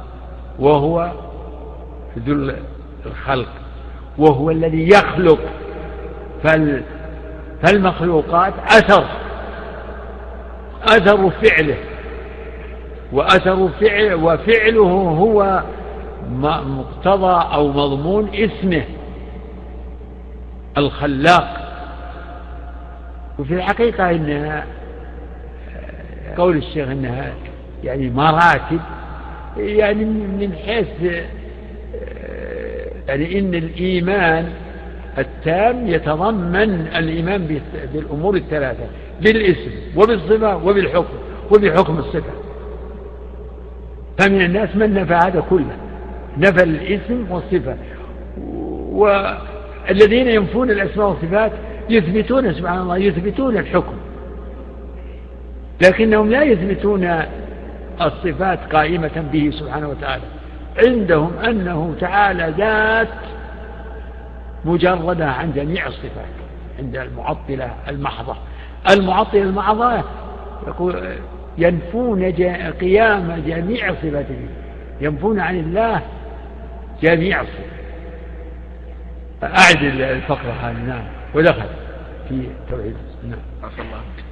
وهو 0.60 1.12
ذو 2.20 2.54
الخلق 3.06 3.50
وهو 4.18 4.52
الذي 4.52 4.88
يخلق. 4.88 5.40
فالمخلوقات 7.64 8.54
أثر 8.66 9.06
أثر 10.84 11.30
فعله 11.30 11.78
وأثر 13.12 13.68
فعل 13.68 14.14
وفعله 14.14 14.92
هو 15.20 15.64
مقتضى 16.32 17.48
أو 17.54 17.68
مضمون 17.68 18.30
اسمه 18.34 18.84
الخلاق. 20.78 21.58
وفي 23.40 23.54
الحقيقة 23.54 24.12
إنها 24.12 24.66
قول 26.38 26.58
الشيخ 26.58 26.90
إنها 26.90 27.34
يعني 27.84 28.10
مراتب 28.10 28.80
يعني 29.58 30.06
من 30.06 30.54
حيث 30.66 30.88
يعني 33.08 33.40
إن 33.40 33.56
الإيمان 33.56 34.50
التام 35.18 35.88
يتضمن 35.88 36.88
الإيمان 36.96 37.60
بالأمور 37.94 38.36
الثلاثة 38.36 38.84
بالاسم 39.22 39.72
وبالصفة 39.96 40.66
وبالحكم 40.66 41.16
وبحكم 41.52 41.98
الصفة. 41.98 42.34
فمن 44.18 44.42
الناس 44.42 44.76
من 44.76 44.94
نفى 44.94 45.14
هذا 45.14 45.44
كله 45.50 45.76
نفى 46.38 46.64
الاسم 46.64 47.32
والصفة. 47.32 47.76
والذين 48.92 50.28
ينفون 50.28 50.72
الأسماء 50.72 51.08
والصفات 51.08 51.52
يثبتون 51.90 52.54
سبحان 52.54 52.82
الله 52.82 52.98
يثبتون 52.98 53.58
الحكم. 53.58 53.94
لكنهم 55.82 56.30
لا 56.30 56.44
يثبتون 56.44 57.22
الصفات 58.08 58.60
قائمة 58.76 59.26
به 59.32 59.52
سبحانه 59.60 59.90
وتعالى. 59.90 60.24
عندهم 60.78 61.40
أنه 61.40 61.96
تعالى 62.00 62.54
ذات 62.58 63.08
مجردة 64.66 65.32
عن 65.32 65.54
جميع 65.54 65.88
الصفات 65.88 66.36
عند 66.80 66.96
المعطلة 66.96 67.72
المحضة. 67.88 68.36
المعطلة 68.90 69.42
المحضة 69.42 70.04
يقول 70.68 71.04
ينفون 71.58 72.24
قيام 72.82 73.44
جميع 73.48 73.94
صفاته 73.94 74.48
ينفون 75.02 75.40
عن 75.40 75.60
الله 75.60 76.02
جميع 77.02 77.42
الصفات. 77.42 77.82
أعد 79.44 79.84
الفقرة 79.84 80.52
هذه 80.62 80.78
نعم. 80.88 81.04
ودخل. 81.36 81.81
في 82.32 82.48
توحيد 82.70 82.96
نعم 83.30 83.40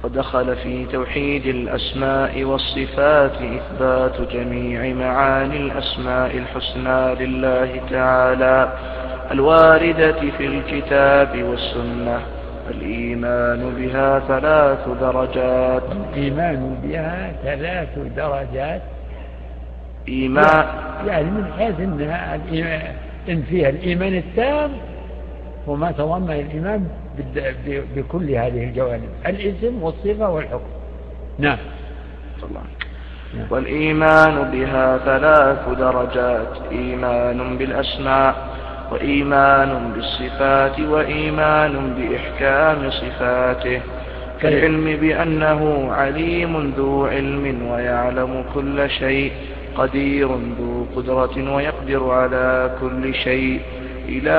ودخل 0.04 0.56
في 0.56 0.86
توحيد 0.86 1.46
الأسماء 1.46 2.44
والصفات 2.44 3.32
إثبات 3.32 4.20
جميع 4.32 4.94
معاني 4.94 5.56
الأسماء 5.56 6.36
الحسنى 6.38 7.14
لله 7.26 7.80
تعالى 7.90 8.72
الواردة 9.30 10.30
في 10.30 10.46
الكتاب 10.46 11.42
والسنة 11.42 12.20
الإيمان 12.70 13.74
بها 13.74 14.18
ثلاث 14.18 14.88
درجات. 15.00 15.82
الإيمان 15.92 16.76
بها 16.82 17.32
ثلاث 17.42 17.98
درجات. 18.16 18.82
إيمان 20.08 20.64
يعني 21.06 21.30
من 21.30 21.52
حيث 21.58 21.80
إنها 21.80 22.34
إن 23.28 23.42
فيها 23.42 23.68
الإيمان 23.68 24.14
التام 24.14 24.70
وما 25.66 25.92
تضمن 25.92 26.30
الإيمان 26.30 26.88
بكل 27.96 28.30
هذه 28.30 28.64
الجوانب 28.64 29.08
الاسم 29.26 29.82
والصفة 29.82 30.30
والحكم. 30.30 30.70
نعم. 31.38 31.58
الله 32.42 32.62
نعم. 33.34 33.46
والإيمان 33.50 34.50
بها 34.50 34.98
ثلاث 34.98 35.78
درجات 35.78 36.58
إيمان 36.72 37.58
بالأسماء 37.58 38.34
وإيمان 38.92 39.92
بالصفات 39.94 40.80
وإيمان 40.80 41.94
بإحكام 41.94 42.90
صفاته. 42.90 43.80
كالعلم 44.40 44.96
بأنه 45.00 45.92
عليم 45.92 46.72
ذو 46.76 47.06
علم 47.06 47.66
ويعلم 47.70 48.44
كل 48.54 48.90
شيء 48.90 49.32
قدير 49.76 50.28
ذو 50.58 50.86
قدرة 50.96 51.54
ويقدر 51.54 52.10
على 52.10 52.76
كل 52.80 53.14
شيء. 53.14 53.60
إلى 54.10 54.38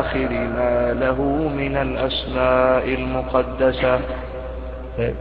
آخر 0.00 0.28
ما 0.28 0.92
له 0.92 1.22
من 1.48 1.76
الأسماء 1.76 2.84
المقدسة. 2.94 4.00
طيب 4.98 5.14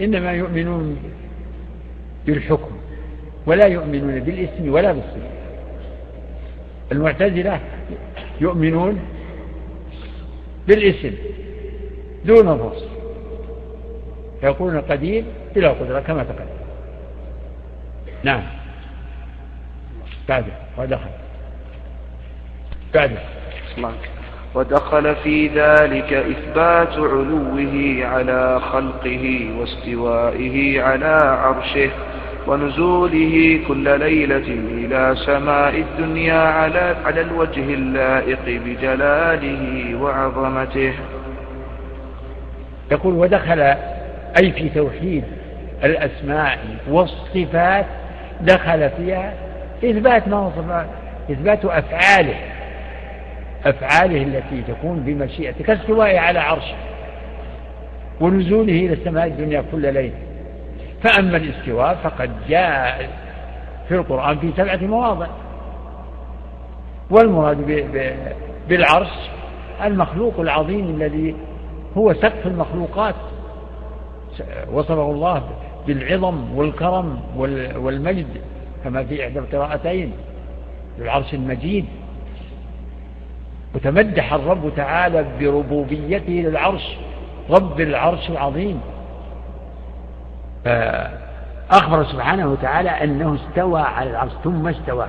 إنما 0.00 0.32
يؤمنون 0.32 0.96
بالحكم 2.26 2.70
ولا 3.46 3.66
يؤمنون 3.66 4.20
بالاسم 4.20 4.72
ولا 4.72 4.92
بالصفة. 4.92 5.30
المعتزلة 6.92 7.60
يؤمنون 8.40 9.00
بالاسم 10.68 11.14
دون 12.24 12.48
الوصف 12.48 12.88
فيقولون 14.40 14.80
قدير 14.80 15.24
بلا 15.54 15.68
قدرة 15.68 16.00
كما 16.00 16.22
تقدم. 16.24 16.64
نعم. 18.22 18.42
بعده 20.28 20.52
ودخل. 20.78 21.10
بعده 22.94 23.18
ودخل 24.54 25.16
في 25.16 25.48
ذلك 25.48 26.12
إثبات 26.12 26.98
علوه 26.98 27.98
على 28.06 28.60
خلقه 28.60 29.50
واستوائه 29.58 30.82
على 30.82 31.38
عرشه 31.42 31.90
ونزوله 32.46 33.60
كل 33.68 34.00
ليلة 34.00 34.46
إلى 34.70 35.16
سماء 35.26 35.74
الدنيا 35.80 36.40
على, 36.40 36.96
على 37.04 37.20
الوجه 37.20 37.74
اللائق 37.74 38.44
بجلاله 38.44 39.94
وعظمته. 40.02 40.92
يقول 42.92 43.14
ودخل 43.14 43.60
أي 44.40 44.52
في 44.52 44.68
توحيد 44.68 45.24
الأسماء 45.84 46.58
والصفات 46.88 47.86
دخل 48.40 48.90
فيها 48.90 49.34
إثبات 49.90 50.28
ما 50.28 50.40
وصف 50.40 50.86
إثبات 51.30 51.64
أفعاله. 51.64 52.36
أفعاله 53.64 54.22
التي 54.22 54.62
تكون 54.62 55.00
بمشيئته 55.00 55.64
كاستوائه 55.64 56.18
على 56.18 56.38
عرشه. 56.38 56.76
ونزوله 58.20 58.72
إلى 58.72 58.92
السماء 58.92 59.26
الدنيا 59.26 59.64
كل 59.72 59.94
ليلة. 59.94 60.18
فأما 61.02 61.36
الاستواء 61.36 61.94
فقد 61.94 62.30
جاء 62.48 63.10
في 63.88 63.94
القرآن 63.94 64.38
في 64.38 64.52
سبعة 64.56 64.76
مواضع. 64.76 65.26
والمراد 67.10 67.56
بالعرش 68.68 69.12
المخلوق 69.84 70.40
العظيم 70.40 70.90
الذي 70.90 71.36
هو 71.96 72.14
سقف 72.14 72.46
المخلوقات. 72.46 73.14
وصفه 74.72 75.10
الله 75.10 75.42
بالعظم 75.86 76.58
والكرم 76.58 77.20
والمجد. 77.76 78.26
كما 78.84 79.04
في 79.04 79.24
إحدى 79.24 79.38
القراءتين 79.38 80.12
العرش 80.98 81.34
المجيد. 81.34 81.84
وتمدح 83.74 84.32
الرب 84.32 84.72
تعالى 84.76 85.26
بربوبيته 85.40 86.32
للعرش 86.32 86.96
رب 87.50 87.80
العرش 87.80 88.30
العظيم. 88.30 88.80
فأخبر 90.64 92.04
سبحانه 92.04 92.48
وتعالى 92.48 92.90
أنه 92.90 93.34
استوى 93.34 93.80
على 93.80 94.10
العرش 94.10 94.32
ثم 94.44 94.68
استوى. 94.68 95.06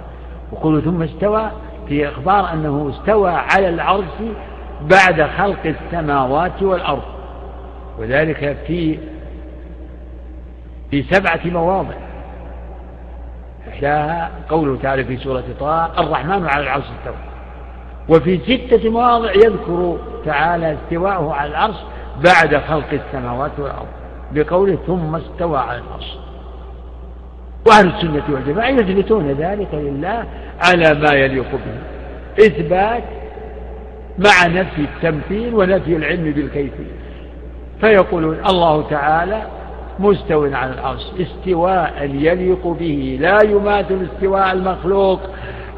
وقولوا 0.52 0.82
ثم 0.82 1.02
استوى 1.02 1.52
في 1.88 2.08
إخبار 2.08 2.54
أنه 2.54 2.90
استوى 2.90 3.32
على 3.32 3.70
العرش 3.70 4.14
بعد 4.82 5.22
خلق 5.22 5.66
السماوات 5.66 6.64
والأرض. 6.64 7.04
وذلك 8.00 8.58
في 8.68 8.98
في 10.92 11.04
سبعة 11.04 11.40
مواضع. 11.46 11.96
إحداها 13.76 14.32
قوله 14.50 14.78
تعالى 14.84 15.04
في 15.04 15.18
سورة 15.18 15.44
طه 15.60 15.86
الرحمن 16.00 16.46
على 16.46 16.64
العرش 16.64 16.84
استوى. 16.84 17.16
وفي 18.10 18.38
ستة 18.38 18.90
مواضع 18.90 19.32
يذكر 19.32 19.98
تعالى 20.26 20.74
استواءه 20.74 21.34
على 21.34 21.50
العرش 21.50 21.76
بعد 22.24 22.58
خلق 22.58 22.88
السماوات 22.94 23.52
والأرض 23.58 23.88
بقوله 24.32 24.78
ثم 24.88 25.16
استوى 25.16 25.58
على 25.58 25.78
العرش. 25.80 26.18
وأهل 27.68 27.88
السنة 27.88 28.24
والجماعة 28.30 28.70
يثبتون 28.70 29.32
ذلك 29.32 29.74
لله 29.74 30.26
على 30.64 30.94
ما 30.94 31.14
يليق 31.14 31.52
به. 31.52 32.46
إثبات 32.46 33.04
مع 34.18 34.48
نفي 34.48 34.82
التمثيل 34.82 35.56
ونفي 35.56 35.96
العلم 35.96 36.32
بالكيفية. 36.32 36.96
فيقولون 37.82 38.46
الله 38.46 38.90
تعالى 38.90 39.42
مستو 40.00 40.46
على 40.46 40.74
العرش 40.74 41.02
استواء 41.20 42.04
يليق 42.04 42.68
به. 42.68 43.18
لا 43.22 43.40
يماثل 43.44 44.08
استواء 44.14 44.52
المخلوق 44.52 45.22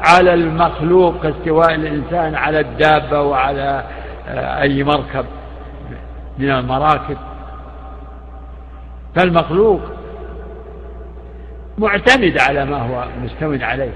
على 0.00 0.34
المخلوق 0.34 1.22
كاستواء 1.22 1.74
الإنسان 1.74 2.34
على 2.34 2.60
الدابة 2.60 3.22
وعلى 3.22 3.84
آه، 4.28 4.62
أي 4.62 4.84
مركب 4.84 5.24
من 6.38 6.50
المراكب. 6.50 7.16
فالمخلوق 9.14 9.80
معتمد 11.78 12.40
على 12.40 12.64
ما 12.64 12.76
هو 12.76 13.04
مستو 13.24 13.64
عليه 13.64 13.92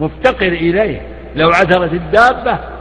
مفتقر 0.00 0.52
إليه. 0.52 1.00
لو 1.36 1.48
عثرت 1.48 1.92
الدابة 1.92 2.73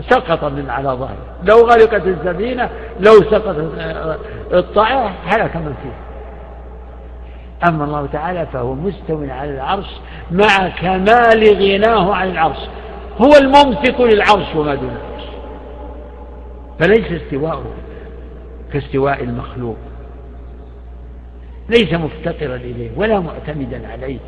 سقط 0.00 0.44
من 0.44 0.70
على 0.70 0.88
ظهره. 0.88 1.16
لو 1.44 1.56
غرقت 1.56 2.06
السفينة 2.06 2.70
لو 3.00 3.12
سقطت 3.12 3.72
الطائرة 4.52 5.12
هلك 5.26 5.56
من 5.56 5.74
فيه. 5.82 6.02
أما 7.68 7.84
الله 7.84 8.06
تعالى 8.06 8.46
فهو 8.46 8.74
مستو 8.74 9.24
على 9.28 9.50
العرش 9.50 10.00
مع 10.30 10.68
كمال 10.68 11.56
غناه 11.56 12.14
عن 12.14 12.30
العرش. 12.30 12.58
هو 13.20 13.30
الممسك 13.40 14.00
للعرش 14.00 14.54
وما 14.56 14.74
دون 14.74 14.90
العرش. 14.90 15.24
فليس 16.78 17.22
استواؤه 17.22 17.74
كاستواء 18.72 19.22
المخلوق. 19.22 19.76
ليس 21.68 21.92
مفتقرا 21.92 22.56
إليه 22.56 22.90
ولا 22.96 23.20
معتمدا 23.20 23.92
عليه. 23.92 24.18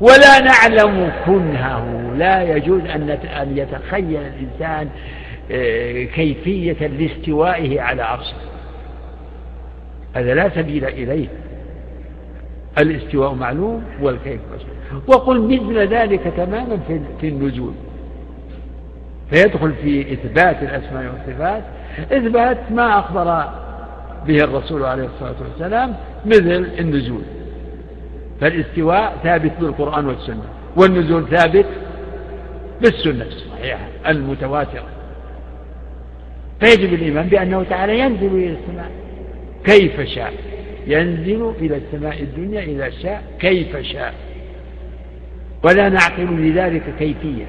ولا 0.00 0.40
نعلم 0.40 1.12
كنهه. 1.26 2.12
لا 2.16 2.42
يجوز 2.42 2.82
أن 2.84 3.58
يتخيل 3.58 4.20
الإنسان 4.20 4.88
آه، 5.52 6.04
كيفية 6.04 6.86
لاستوائه 6.86 7.80
على 7.80 8.02
عرشه. 8.02 8.36
هذا 10.14 10.34
لا 10.34 10.50
سبيل 10.54 10.84
إليه. 10.84 11.28
الاستواء 12.78 13.34
معلوم 13.34 13.84
والكيف 14.00 14.40
مسلوم. 14.54 15.02
وقل 15.06 15.40
مثل 15.40 15.78
ذلك 15.78 16.32
تماما 16.36 16.78
في 17.20 17.28
النزول 17.28 17.72
فيدخل 19.30 19.72
في 19.82 20.12
إثبات 20.12 20.62
الأسماء 20.62 21.12
والصفات. 21.12 21.62
إثبات 22.12 22.58
ما 22.70 22.98
أخبر 22.98 23.44
به 24.26 24.44
الرسول 24.44 24.84
عليه 24.84 25.04
الصلاة 25.04 25.34
والسلام 25.40 25.94
مثل 26.26 26.66
النزول 26.78 27.22
فالاستواء 28.40 29.16
ثابت 29.22 29.52
بالقرآن 29.60 30.06
والسنة 30.06 30.44
والنزول 30.76 31.28
ثابت 31.28 31.66
بالسنة 32.80 33.24
الصحيحة 33.24 33.88
المتواترة. 34.06 34.86
فيجب 36.60 36.94
الإيمان 36.94 37.26
بأنه 37.26 37.62
تعالى 37.62 37.98
ينزل 37.98 38.26
إلى 38.26 38.56
السماء. 38.62 38.90
كيف 39.64 40.00
شاء؟ 40.00 40.32
ينزل 40.86 41.52
إلى 41.60 41.76
السماء 41.76 42.22
الدنيا 42.22 42.62
إذا 42.62 42.90
شاء 42.90 43.22
كيف 43.40 43.76
شاء. 43.76 44.14
ولا 45.64 45.88
نعقل 45.88 46.48
لذلك 46.48 46.82
كيفية. 46.98 47.46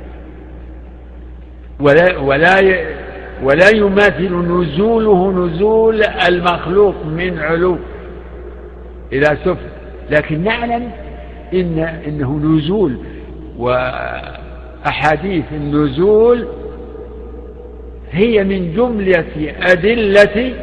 ولا 1.80 2.18
ولا 2.18 2.56
ولا 3.44 3.70
يماثل 3.76 4.36
نزوله 4.36 5.32
نزول 5.32 6.04
المخلوق 6.04 7.06
من 7.06 7.40
علو. 7.40 7.78
إلى 9.14 9.26
سفل 9.26 9.81
لكن 10.12 10.44
نعلم 10.44 10.92
إن 11.54 11.80
إنه 12.08 12.40
نزول 12.40 12.98
وأحاديث 13.58 15.46
النزول 15.52 16.48
هي 18.12 18.44
من 18.44 18.74
جملة 18.74 19.54
أدلة 19.62 20.54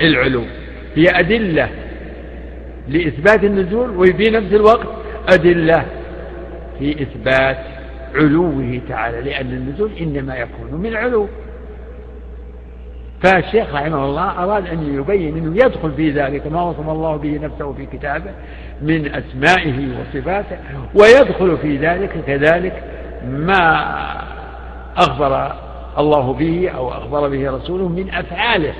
العلو 0.00 0.42
هي 0.96 1.04
أدلة 1.08 1.68
لإثبات 2.88 3.44
النزول 3.44 3.90
وفي 3.90 4.30
نفس 4.30 4.52
الوقت 4.52 4.86
أدلة 5.28 5.84
في 6.78 7.02
إثبات 7.02 7.58
علوه 8.14 8.80
تعالى 8.88 9.30
لأن 9.30 9.46
النزول 9.46 9.90
إنما 10.00 10.36
يكون 10.36 10.80
من 10.80 10.96
علو 10.96 11.28
فالشيخ 13.24 13.74
رحمه 13.74 14.04
الله 14.04 14.44
أراد 14.44 14.66
أن 14.66 14.94
يبين 14.94 15.36
أنه 15.36 15.56
يدخل 15.64 15.92
في 15.92 16.10
ذلك 16.10 16.46
ما 16.46 16.62
وصف 16.62 16.88
الله 16.88 17.16
به 17.16 17.40
نفسه 17.42 17.72
في 17.72 17.86
كتابه 17.86 18.30
من 18.82 19.14
أسمائه 19.14 19.88
وصفاته 20.00 20.56
ويدخل 20.94 21.58
في 21.62 21.76
ذلك 21.76 22.10
كذلك 22.26 22.82
ما 23.28 23.86
أخبر 24.96 25.52
الله 25.98 26.32
به 26.32 26.70
أو 26.76 26.92
أخبر 26.92 27.28
به 27.28 27.50
رسوله 27.50 27.88
من 27.88 28.10
أفعاله 28.10 28.72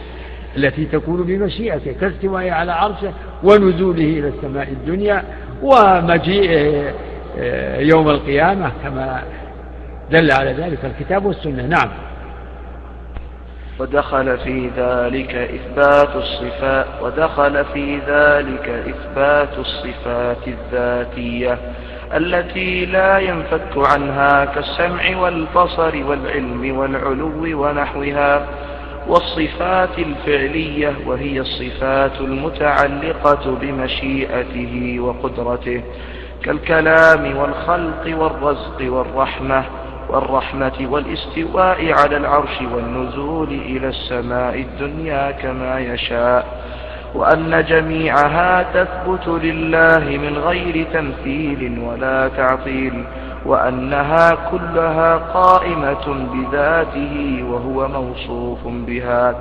التي 0.56 0.84
تكون 0.84 1.22
بمشيئته 1.22 1.92
كاستوائه 2.00 2.52
على 2.52 2.72
عرشه 2.72 3.12
ونزوله 3.42 4.04
إلى 4.04 4.28
السماء 4.28 4.68
الدنيا 4.68 5.24
ومجيئه 5.62 6.92
آه، 7.38 7.80
يوم 7.80 8.08
القيامة 8.08 8.72
كما 8.82 9.22
دل 10.10 10.32
على 10.32 10.52
ذلك 10.52 10.78
الكتاب 10.84 11.26
والسنة. 11.26 11.66
نعم. 11.66 11.88
ودخل 13.78 14.38
في 14.38 14.70
ذلك 14.76 15.34
إثبات 15.34 16.16
الصفات 16.16 16.86
ودخل 17.02 17.64
في 17.64 17.96
ذلك 17.96 18.68
إثبات 18.88 19.58
الصفات 19.58 20.48
الذاتية 20.48 21.58
التي 22.14 22.86
لا 22.86 23.18
ينفك 23.18 23.76
عنها 23.76 24.44
كالسمع 24.44 25.16
والبصر 25.16 26.04
والعلم 26.06 26.78
والعلو 26.78 27.62
ونحوها 27.62 28.46
والصفات 29.08 29.98
الفعلية 29.98 30.94
وهي 31.06 31.40
الصفات 31.40 32.20
المتعلقة 32.20 33.56
بمشيئته 33.60 34.96
وقدرته 35.00 35.82
كالكلام 36.44 37.36
والخلق 37.36 38.18
والرزق 38.18 38.78
والرحمة 38.92 39.64
والرحمة 40.08 40.72
والاستواء 40.90 41.92
على 41.92 42.16
العرش 42.16 42.62
والنزول 42.74 43.48
إلى 43.48 43.88
السماء 43.88 44.54
الدنيا 44.54 45.30
كما 45.30 45.80
يشاء 45.80 46.46
وأن 47.14 47.64
جميعها 47.68 48.62
تثبت 48.74 49.28
لله 49.28 50.04
من 50.18 50.38
غير 50.38 50.86
تمثيل 50.92 51.78
ولا 51.86 52.28
تعطيل 52.28 53.04
وأنها 53.46 54.30
كلها 54.50 55.16
قائمة 55.16 56.26
بذاته 56.32 57.44
وهو 57.50 57.88
موصوف 57.88 58.58
بها 58.66 59.34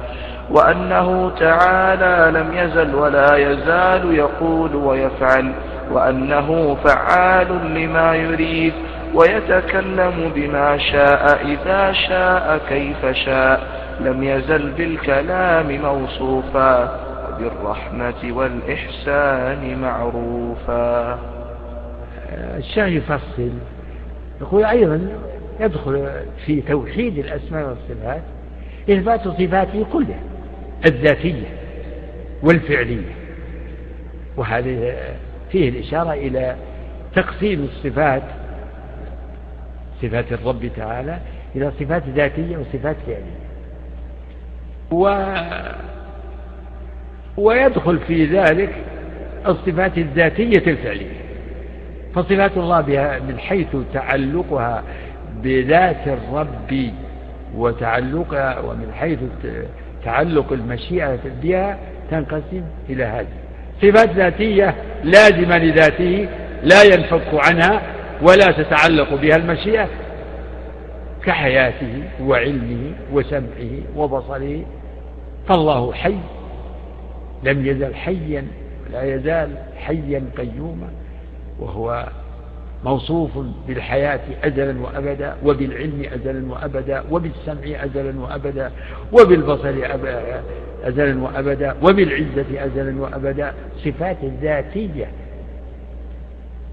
وأنه 0.50 1.32
تعالى 1.40 2.40
لم 2.40 2.54
يزل 2.54 2.96
ولا 2.96 3.36
يزال 3.38 4.16
يقول 4.16 4.76
ويفعل 4.76 5.52
وأنه 5.92 6.78
فعال 6.84 7.48
لما 7.76 8.16
يريد 8.16 8.74
ويتكلم 9.14 10.32
بما 10.36 10.78
شاء 10.78 11.46
إذا 11.46 11.92
شاء 11.92 12.62
كيف 12.70 13.06
شاء. 13.06 13.84
لم 14.00 14.24
يزل 14.24 14.72
بالكلام 14.72 15.82
موصوفا 15.82 17.00
وبالرحمة 17.30 18.32
والإحسان 18.38 19.82
معروفا. 19.82 21.20
الشيخ 22.58 22.88
يفصل 22.88 23.52
يقول 24.42 24.66
أيضا 24.66 25.08
يدخل 25.60 26.10
في 26.46 26.62
توحيد 26.62 27.18
الأسماء 27.18 27.68
والصفات 27.70 28.22
إثبات 28.90 29.28
صفاته 29.28 29.86
كلها 29.94 30.20
الذاتية 30.86 31.48
والفعلية. 32.44 33.16
وهذه 34.38 34.96
فيه 35.52 35.70
الإشارة 35.70 36.14
إلى 36.14 36.56
تقسيم 37.16 37.64
الصفات 37.64 38.24
صفات 40.04 40.32
الرب 40.32 40.70
تعالى 40.78 41.18
إلى 41.56 41.72
صفات 41.80 42.04
ذاتية 42.16 42.58
وصفات 42.58 42.96
فعلية. 43.08 43.44
و 44.92 45.26
ويدخل 47.38 48.00
في 48.00 48.26
ذلك 48.26 48.70
الصفات 49.48 49.98
الذاتية 49.98 50.72
الفعلية. 50.72 51.24
فصفات 52.16 52.58
الله 52.58 52.82
بها 52.82 53.20
من 53.20 53.40
حيث 53.40 53.76
تعلقها 53.94 54.84
بذات 55.44 56.08
الرب 56.08 56.92
وتعلقها 57.56 58.60
ومن 58.60 58.94
حيث 58.94 59.20
تعلق 60.06 60.54
المشيئة 60.54 61.20
بها 61.44 61.78
تنقسم 62.12 62.64
إلى 62.90 63.04
هذه. 63.04 63.28
صفات 63.82 64.10
ذاتية 64.10 64.76
لازمة 65.04 65.58
لذاته 65.58 66.28
لا 66.64 66.84
ينفك 66.84 67.34
عنها 67.34 67.82
ولا 68.22 68.52
تتعلق 68.52 69.14
بها 69.16 69.36
المشيئة 69.36 69.88
كحياته 71.26 72.04
وعلمه 72.22 72.92
وسمعه 73.14 73.72
وبصره. 73.96 74.62
فالله 75.48 75.94
حي 75.94 76.16
لم 77.44 77.66
يزل 77.66 77.96
حيا 77.96 78.48
ولا 78.88 79.16
يزال 79.16 79.50
حيا 79.78 80.24
قيوما 80.38 80.90
وهو 81.60 82.08
موصوف 82.84 83.32
بالحياة 83.68 84.20
أزلا 84.44 84.82
وأبدا 84.82 85.36
وبالعلم 85.46 86.06
أزلا 86.14 86.52
وأبدا 86.52 87.04
وبالسمع 87.12 87.86
أزلا 87.86 88.20
وأبدا 88.20 88.72
وبالبصر 89.14 89.74
أزلا 90.84 91.24
وأبدا 91.24 91.76
وبالعزة 91.84 92.66
أزلا 92.66 93.02
وأبدا. 93.02 93.54
صفات 93.86 94.18
ذاتية 94.42 95.08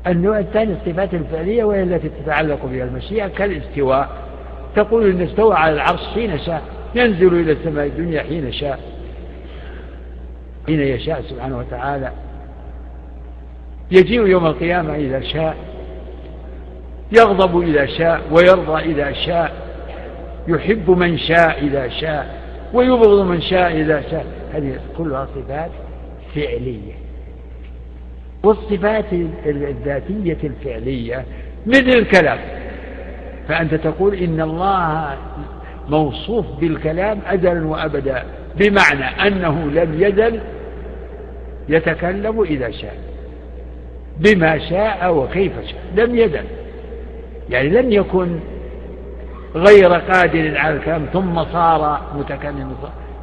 النوع 0.06 0.38
الثاني 0.38 0.72
الصفات 0.72 1.14
الفعلية 1.14 1.64
وهي 1.64 1.82
التي 1.82 2.08
تتعلق 2.08 2.66
بها 2.66 2.84
المشيئة 2.84 3.28
كالاستواء. 3.28 4.08
تقول 4.76 5.10
إن 5.10 5.20
استوى 5.20 5.54
على 5.54 5.74
العرش 5.74 6.00
حين 6.14 6.38
شاء 6.38 6.62
ينزل 6.94 7.40
إلى 7.40 7.52
السماء 7.52 7.86
الدنيا 7.86 8.22
حين 8.22 8.52
شاء. 8.52 8.80
حين 10.66 10.80
يشاء 10.80 11.22
سبحانه 11.22 11.58
وتعالى. 11.58 12.12
يجيء 13.90 14.26
يوم 14.26 14.46
القيامة 14.46 14.94
إذا 14.94 15.20
شاء. 15.20 15.56
يغضب 17.18 17.60
إذا 17.60 17.86
شاء 17.86 18.20
ويرضى 18.30 18.82
إذا 18.82 19.12
شاء. 19.12 19.52
يحب 20.48 20.90
من 20.90 21.18
شاء 21.18 21.64
إذا 21.64 21.88
شاء 21.88 22.40
ويبغض 22.72 23.26
من 23.26 23.40
شاء 23.40 23.80
إذا 23.80 24.02
شاء. 24.10 24.26
هذه 24.52 24.80
كلها 24.98 25.28
صفات 25.34 25.70
فعلية. 26.34 27.09
والصفات 28.42 29.12
الذاتية 29.46 30.38
الفعلية 30.44 31.24
مثل 31.66 31.88
الكلام. 31.88 32.38
فأنت 33.48 33.74
تقول 33.74 34.14
إن 34.14 34.40
الله 34.40 35.16
موصوف 35.88 36.46
بالكلام 36.60 37.18
أزلا 37.26 37.66
وأبدا 37.66 38.24
بمعنى 38.56 39.04
أنه 39.04 39.70
لم 39.70 40.02
يزل 40.02 40.40
يتكلم 41.68 42.42
إذا 42.42 42.70
شاء 42.70 42.96
بما 44.18 44.58
شاء 44.58 45.14
وكيف 45.14 45.52
شاء 45.52 46.06
لم 46.06 46.16
يزل. 46.16 46.44
يعني 47.50 47.68
لم 47.68 47.92
يكن 47.92 48.38
غير 49.54 49.92
قادر 49.92 50.58
على 50.58 50.76
الكلام 50.76 51.06
ثم 51.12 51.44
صار 51.44 52.00
متكلم 52.18 52.74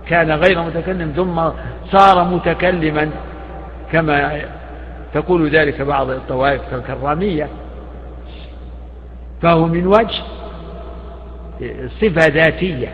كان 0.10 0.32
غير 0.32 0.62
متكلم 0.62 1.14
ثم 1.16 1.50
صار 1.98 2.24
متكلما 2.24 3.10
كما 3.92 4.42
تقول 5.22 5.50
ذلك 5.50 5.82
بعض 5.82 6.10
الطوائف 6.10 6.62
كالكرامية. 6.72 7.50
فهو 9.42 9.66
من 9.66 9.88
وجه 9.88 10.24
صفة 12.02 12.28
ذاتية 12.28 12.88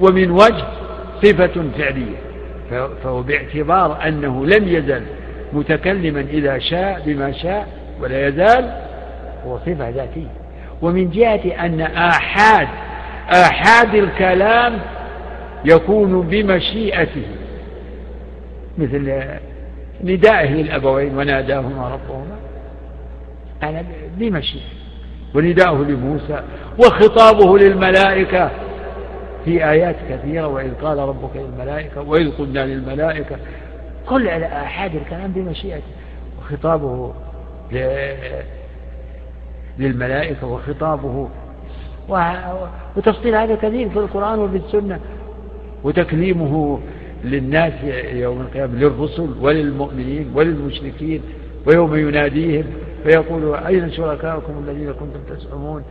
ومن 0.00 0.30
وجه 0.30 0.64
صفة 1.22 1.64
فعلية. 1.78 2.16
فهو 3.02 3.22
باعتبار 3.22 4.08
أنه 4.08 4.46
لم 4.46 4.68
يزل 4.68 5.02
متكلما 5.52 6.20
إذا 6.20 6.58
شاء 6.58 7.02
بما 7.06 7.32
شاء 7.32 7.68
ولا 8.00 8.28
يزال 8.28 8.80
هو 9.46 9.58
صفة 9.58 9.88
ذاتية. 9.88 10.32
ومن 10.82 11.10
جهة 11.10 11.66
أن 11.66 11.80
آحاد 11.80 12.68
آحاد 13.30 13.94
الكلام 13.94 14.78
يكون 15.64 16.20
بمشيئته 16.20 17.26
مثل 18.78 19.22
ندائه 20.04 20.54
للأبوين 20.54 21.18
وناداهما 21.18 21.88
ربهما 21.88 22.36
أنا 23.62 23.84
بمشيئته 24.18 24.76
ونداؤه 25.34 25.84
لموسى 25.84 26.42
وخطابه 26.78 27.58
للملائكة 27.58 28.50
في 29.44 29.70
آيات 29.70 29.96
كثيرة 30.10 30.46
وإذ 30.46 30.74
قال 30.74 30.98
ربك 30.98 31.30
للملائكة 31.36 32.00
وإذ 32.00 32.30
قلنا 32.30 32.66
للملائكة 32.66 33.36
كل 34.08 34.28
آحاد 34.28 34.94
الكلام 34.94 35.32
بمشيئته. 35.32 35.82
وخطابه 36.38 37.12
للملائكة 39.78 40.46
وخطابه 40.46 41.28
وتفصيل 42.96 43.34
هذا 43.34 43.54
كثير 43.54 43.88
في 43.88 43.98
القرآن 43.98 44.38
وفي 44.38 44.56
السنة 44.56 45.00
وتكليمه 45.84 46.80
للناس 47.24 47.72
يوم 48.12 48.40
القيامة 48.40 48.74
للرسل 48.74 49.28
وللمؤمنين 49.40 50.30
وللمشركين 50.34 51.22
ويوم 51.66 51.96
يناديهم 51.96 52.64
فيقول 53.04 53.54
أين 53.54 53.92
شركاؤكم 53.92 54.64
الذين 54.68 54.92
كنتم 54.92 55.36
تزعمون؟ 55.36 55.82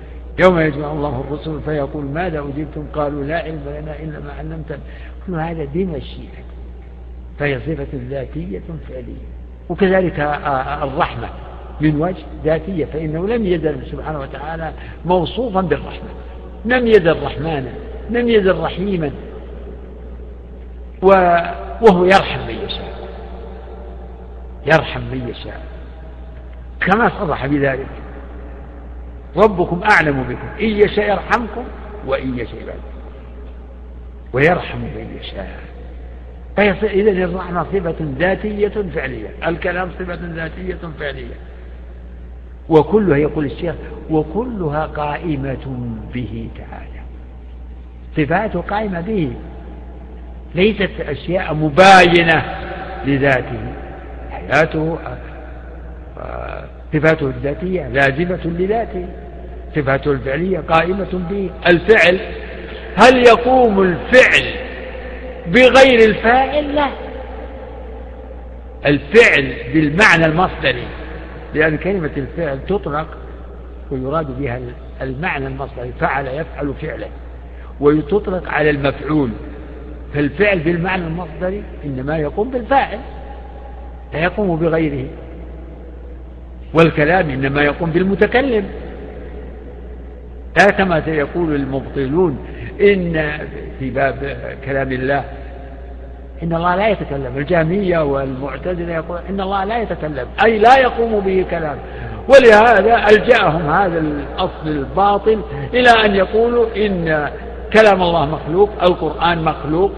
يوم 0.44 0.60
يجمع 0.60 0.92
الله 0.92 1.24
الرسل 1.28 1.60
فيقول 1.66 2.06
ماذا 2.06 2.40
أجبتم؟ 2.40 2.86
قالوا 2.94 3.24
لا 3.24 3.38
علم 3.38 3.62
لنا 3.68 4.00
إلا 4.04 4.20
ما 4.20 4.32
علمتنا. 4.40 4.80
كل 5.28 5.34
هذا 5.34 5.68
بمشيئة 5.74 6.46
فهي 7.40 7.60
صفة 7.60 7.88
ذاتية 8.10 8.62
فعلية. 8.90 9.26
وكذلك 9.70 10.20
الرحمة 10.84 11.30
من 11.82 12.02
وجه 12.02 12.24
ذاتية 12.46 12.86
فإنه 12.86 13.28
لم 13.28 13.46
يزل 13.46 13.78
سبحانه 13.92 14.20
وتعالى 14.20 14.72
موصوفا 15.06 15.62
بالرحمة. 15.62 16.10
لم 16.66 16.88
يزل 16.88 17.24
رحمانا 17.24 17.72
لم 18.10 18.30
يزل 18.30 18.58
رحيما. 18.58 19.12
وهو 21.02 22.06
يرحم 22.06 22.48
من 22.48 22.56
يشاء. 22.66 23.10
يرحم 24.66 25.02
من 25.02 25.30
يشاء. 25.30 25.62
كما 26.82 27.12
صرح 27.20 27.46
بذلك. 27.46 27.88
ربكم 29.38 29.82
أعلم 29.92 30.24
بكم. 30.24 30.48
إن 30.60 30.70
يشاء 30.70 31.10
يرحمكم 31.10 31.64
وإن 32.08 32.40
يشاء 32.40 32.60
يعذبكم 32.60 32.96
ويرحم 34.34 34.80
من 34.80 35.18
يشاء. 35.20 35.60
إذا 36.84 37.12
الرحمة 37.12 37.64
صفة 37.64 37.96
ذاتية 38.20 38.82
فعلية. 38.96 39.30
الكلام 39.48 39.92
صفة 40.00 40.20
ذاتية 40.22 40.80
فعلية. 41.00 41.36
وكلها 42.70 43.18
يقول 43.18 43.46
الشيخ 43.46 43.76
وكلها 44.10 44.86
قائمة 44.86 45.90
به 46.14 46.50
تعالى. 46.58 47.02
صفاته 48.18 48.62
قائمة 48.62 49.02
به. 49.02 49.34
ليست 50.56 50.92
أشياء 51.00 51.54
مباينة 51.54 52.44
لذاته. 53.06 53.74
حياته 54.32 54.98
صفاته 56.94 57.28
الذاتية 57.28 57.88
لازمة 57.88 58.40
لذاته. 58.46 59.06
صفاته 59.76 60.12
الفعلية 60.12 60.60
قائمة 60.60 61.24
به. 61.30 61.50
الفعل 61.68 62.20
هل 62.96 63.28
يقوم 63.28 63.82
الفعل 63.82 64.54
بغير 65.48 66.10
الفاعل؟ 66.10 66.76
لا. 66.76 66.90
الفعل 68.86 69.54
بالمعنى 69.74 70.26
المصدري 70.26 70.88
لأن 71.54 71.78
كلمة 71.78 72.12
الفعل 72.18 72.60
تطلق 72.68 73.18
ويراد 73.92 74.40
بها 74.40 74.60
المعنى 75.02 75.48
المصدري 75.48 75.94
فعل 76.00 76.28
يفعل 76.28 76.74
فعلا 76.82 77.08
وتطلق 77.80 78.50
على 78.50 78.70
المفعول. 78.70 79.30
فالفعل 80.14 80.60
بالمعنى 80.60 81.08
المصدري 81.08 81.64
إنما 81.86 82.18
يقوم 82.18 82.50
بالفاعل 82.50 83.00
لا 84.14 84.20
يقوم 84.20 84.56
بغيره. 84.56 85.06
والكلام 86.74 87.30
إنما 87.30 87.62
يقوم 87.62 87.90
بالمتكلم. 87.90 88.66
لا 90.58 90.66
كما 90.66 91.02
سيقول 91.06 91.56
المبطلون 91.56 92.38
إن 92.82 93.32
في 93.80 93.90
باب 93.90 94.38
كلام 94.66 94.92
الله 94.92 95.24
إن 96.44 96.54
الله 96.54 96.76
لا 96.76 96.88
يتكلم. 96.88 97.38
الجهمية 97.38 98.00
والمعتزلة 98.00 98.94
يقول 98.94 99.20
إن 99.30 99.42
الله 99.42 99.64
لا 99.64 99.82
يتكلم 99.82 100.28
أي 100.46 100.60
لا 100.60 100.78
يقوم 100.78 101.20
به 101.20 101.46
كلام. 101.52 101.78
ولهذا 102.30 103.08
ألجأهم 103.10 103.70
هذا 103.70 104.00
الأصل 104.00 104.68
الباطل 104.68 105.42
إلى 105.74 105.90
أن 105.90 106.16
يقولوا 106.16 106.66
إن 106.78 107.30
كلام 107.76 108.02
الله 108.02 108.26
مخلوق 108.26 108.70
القرآن 108.84 109.44
مخلوق. 109.44 109.92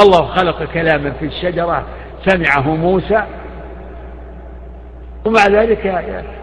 الله 0.00 0.26
خلق 0.26 0.64
كلاما 0.64 1.10
في 1.10 1.26
الشجرة 1.26 1.86
سمعه 2.24 2.74
موسى. 2.76 3.22
ومع 5.24 5.46
ذلك 5.46 5.84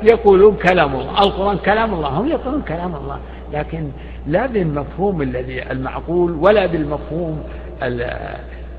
يقولون 0.03 0.55
كلام 0.55 0.95
الله. 0.95 1.23
القرآن 1.23 1.57
كلام 1.57 1.93
الله 1.93 2.07
هم 2.07 2.27
يقولون 2.27 2.61
كلام 2.61 2.95
الله. 2.95 3.19
لكن 3.53 3.89
لا 4.27 4.45
بالمفهوم 4.45 5.21
الذي 5.21 5.71
المعقول 5.71 6.31
ولا 6.31 6.65
بالمفهوم 6.65 7.43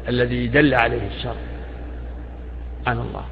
الذي 0.09 0.47
دل 0.47 0.75
عليه 0.75 1.07
الشرع. 1.17 1.43
عن 2.87 2.99
الله. 2.99 3.25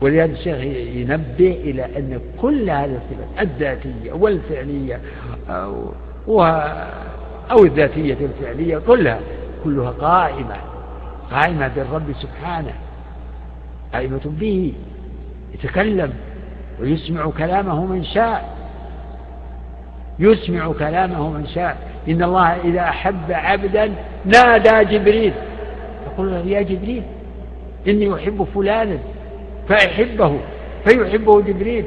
ولهذا 0.00 0.32
الشيخ 0.32 0.58
ينبه 0.96 1.60
إلى 1.64 1.84
أن 1.84 2.20
كل 2.42 2.70
هذه 2.70 2.98
الصفات 3.02 3.40
الذاتية 3.40 4.12
والفعلية 4.12 5.00
أو, 6.28 6.42
أو 7.50 7.64
الذاتية 7.64 8.18
الفعلية 8.20 8.78
كلها 8.78 9.20
كلها 9.64 9.90
قائمة 9.90 10.56
قائمة 11.30 11.68
بالرب 11.68 12.12
سبحانه 12.20 12.74
قائمة 13.92 14.20
به 14.24 14.72
يتكلم 15.54 16.12
ويسمع 16.80 17.30
كلامه 17.38 17.84
من 17.84 18.04
شاء 18.04 18.54
يسمع 20.18 20.72
كلامه 20.72 21.30
من 21.30 21.46
شاء. 21.46 21.76
إن 22.08 22.22
الله 22.22 22.56
إذا 22.56 22.80
أحب 22.80 23.32
عبدا 23.32 23.92
نادى 24.24 24.98
جبريل 24.98 25.32
يقول 26.06 26.32
يا 26.32 26.62
جبريل 26.62 27.02
إني 27.88 28.14
أحب 28.14 28.46
فلانا 28.54 28.98
فأحبه 29.68 30.40
فيحبه 30.84 31.40
جبريل. 31.40 31.86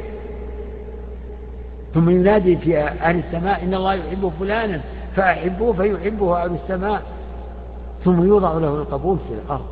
ثم 1.98 2.10
ينادي 2.10 2.58
في 2.58 2.80
أهل 2.80 3.20
السماء 3.28 3.64
إن 3.64 3.74
الله 3.74 3.94
يحب 3.94 4.32
فلانا 4.40 4.82
فأحبه 5.16 5.74
فيحبه 5.74 6.44
أهل 6.44 6.52
السماء. 6.64 7.02
ثم 8.06 8.28
يوضع 8.28 8.54
له 8.54 8.76
القبول 8.76 9.18
في 9.28 9.34
الأرض. 9.34 9.66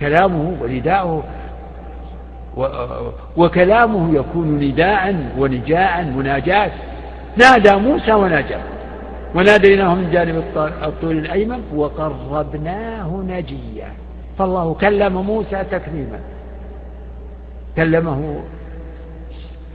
كلامه 0.00 0.56
ونداؤه 0.62 1.22
وكلامه 3.36 4.14
يكون 4.14 4.58
نداء 4.58 5.16
ونجاء 5.38 6.04
مناجاة 6.04 6.70
نادى 7.36 7.76
موسى 7.76 8.12
ونجا 8.12 8.60
وناديناه 9.34 9.94
من 9.94 10.10
جانب 10.10 10.44
الطول 10.82 11.18
الأيمن 11.18 11.60
وقربناه 11.74 13.24
نجيا. 13.28 13.88
فالله 14.38 14.74
كلم 14.74 15.12
موسى 15.12 15.64
تكليما. 15.70 16.20
كلمه 17.76 18.40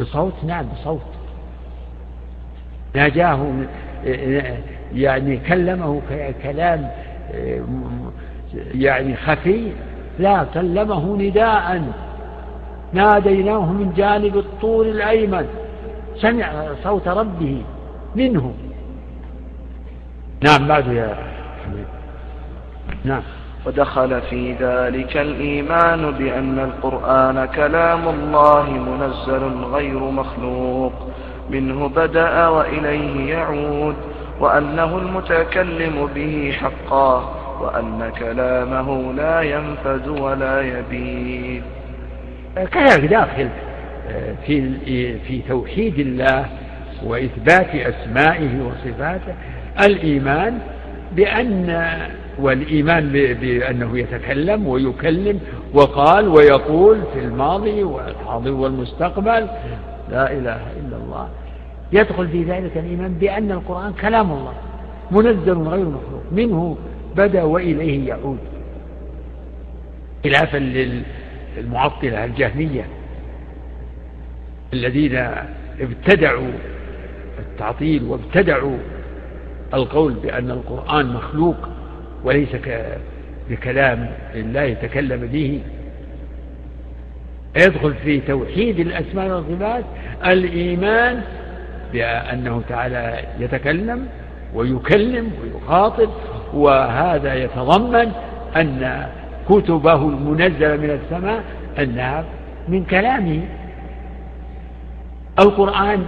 بصوت؟ 0.02 0.34
نعم 0.43 0.66
بصوت. 0.66 1.02
ناجاه 2.95 3.47
يعني 4.93 5.38
كلمه 5.38 6.02
كلام 6.43 6.89
يعني 8.74 9.16
خفي. 9.16 9.72
لا 10.20 10.43
كلمه 10.54 11.18
نداء. 11.18 11.84
ناديناه 12.93 13.72
من 13.72 13.93
جانب 13.93 14.38
الطور 14.38 14.86
الأيمن. 14.86 15.47
سمع 16.16 16.74
صوت 16.84 17.08
ربه 17.08 17.64
منه. 18.16 18.54
نعم 20.43 20.68
بعد 20.68 20.88
يا 20.88 21.16
حبيب. 21.66 21.86
نعم. 23.06 23.22
ودخل 23.66 24.22
في 24.22 24.53
ذلك 24.53 25.18
الإيمان 25.18 26.12
بأن 26.12 26.59
القرآن 26.59 27.45
كلام 27.45 28.07
الله 28.07 28.70
منزل 28.70 29.64
غير 29.74 29.99
مخلوق. 29.99 30.93
منه 31.49 31.88
بدأ 31.88 32.47
وإليه 32.47 33.34
يعود 33.34 33.95
وأنه 34.39 34.97
المتكلم 34.97 36.09
به 36.16 36.55
حقا 36.59 37.36
وأن 37.62 38.12
كلامه 38.20 39.14
لا 39.14 39.41
ينفذ 39.41 40.09
ولا 40.09 40.62
يبيد. 40.62 41.64
كذلك 42.72 43.05
داخل 43.05 43.49
في 44.45 44.72
في 45.28 45.41
توحيد 45.49 45.99
الله 45.99 46.45
وإثبات 47.03 47.76
أسمائه 47.76 48.62
وصفاته 48.62 49.34
الإيمان 49.86 50.59
بأن 51.12 51.91
والإيمان 52.40 53.12
بأنه 53.12 54.00
يتكلم 54.00 54.68
ويكلم 54.68 55.40
وقال 55.74 56.28
ويقول 56.28 57.02
في 57.14 57.20
الماضي 57.20 57.84
والحاضر 57.84 58.52
والمستقبل. 58.52 59.48
لا 60.12 60.32
إله 60.32 60.62
إلا 60.80 60.98
الله. 60.98 61.30
يدخل 61.94 62.28
في 62.28 62.44
ذلك 62.44 62.78
الإيمان 62.78 63.14
بأن 63.14 63.52
القرآن 63.52 63.94
كلام 63.94 64.32
الله 64.32 64.54
منزل 65.12 65.58
غير 65.58 65.86
مخلوق. 65.86 66.24
منه 66.32 66.78
بدأ 67.16 67.44
وإليه 67.44 68.08
يعود. 68.08 68.38
خلافا 70.24 70.58
للمعطلة 71.58 72.26
الجهمية 72.26 72.86
الذين 74.74 75.28
ابتدعوا 75.80 76.52
التعطيل 77.40 78.04
وابتدعوا 78.04 78.78
القول 79.74 80.14
بأن 80.14 80.52
القرآن 80.52 81.06
مخلوق. 81.06 81.56
وليس 82.24 82.50
بكلام 83.50 84.10
الله 84.36 84.62
يتكلم 84.62 85.28
به. 85.28 85.62
يدخل 87.58 87.94
في 87.94 88.20
توحيد 88.20 88.80
الأسماء 88.80 89.30
والصفات 89.30 89.84
الإيمان 90.26 91.22
بأنه 91.94 92.62
تعالى 92.70 93.26
يتكلم 93.40 94.08
ويكلم 94.54 95.32
ويخاطب 95.44 96.10
وهذا 96.54 97.34
يتضمن 97.34 98.12
أن 98.56 99.08
كتبه 99.50 100.10
المنزلة 100.10 100.78
من 100.78 100.90
السماء 100.90 101.44
أنها 101.80 102.26
من 102.68 102.86
كلامه. 102.86 103.42
القرآن 105.40 106.06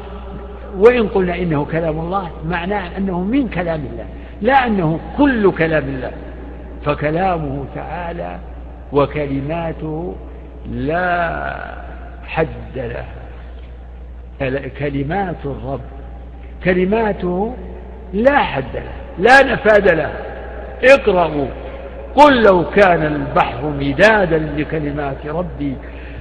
وإن 0.77 1.07
قلنا 1.07 1.35
إنه 1.35 1.65
كلام 1.65 1.99
الله 1.99 2.31
معناه 2.45 2.97
أنه 2.97 3.21
من 3.21 3.49
كلام 3.49 3.85
الله. 3.91 4.05
لا 4.43 4.67
أنه 4.67 4.99
كل 5.17 5.51
كلام 5.51 5.83
الله 5.83 6.11
فكلامه 6.85 7.65
تعالى 7.75 8.39
وكلماته 8.91 10.15
لا 10.71 11.55
حد 12.27 12.75
لها. 12.75 13.05
كلمات 14.79 15.41
الرب 15.45 15.81
كلماته 16.63 17.55
لا 18.13 18.37
حد 18.37 18.73
لها 18.73 18.97
لا 19.19 19.53
نفاد 19.53 19.87
لها. 19.87 20.19
اقرأوا 20.83 21.47
قل 22.15 22.43
لو 22.43 22.69
كان 22.69 23.03
البحر 23.03 23.69
مدادا 23.69 24.37
لكلمات 24.57 25.25
ربي 25.25 25.75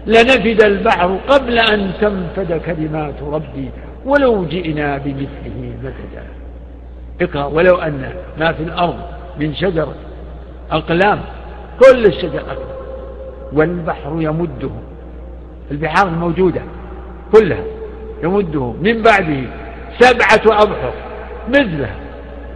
لنفد 0.07 0.63
البحر 0.63 1.19
قبل 1.29 1.59
أن 1.59 1.93
تنفد 2.01 2.61
كلمات 2.67 3.23
ربي 3.23 3.71
ولو 4.05 4.45
جئنا 4.45 4.99
بمثله 4.99 5.75
مددا. 5.83 6.25
اقرأ 7.23 7.45
ولو 7.45 7.77
أن 7.77 8.13
ما 8.39 8.53
في 8.53 8.63
الأرض 8.63 8.97
من 9.41 9.55
شجر 9.55 9.89
أقلام 10.71 11.21
كل 11.81 12.07
الشجر 12.07 12.41
أقلام 12.41 12.73
والبحر 13.53 14.17
يمده 14.19 14.71
البحار 15.71 16.09
الموجودة 16.09 16.61
كلها 17.33 17.65
يمده 18.23 18.75
من 18.83 19.03
بعده 19.03 19.43
سبعة 19.99 20.63
أبحر 20.63 20.93
مثله 21.49 21.91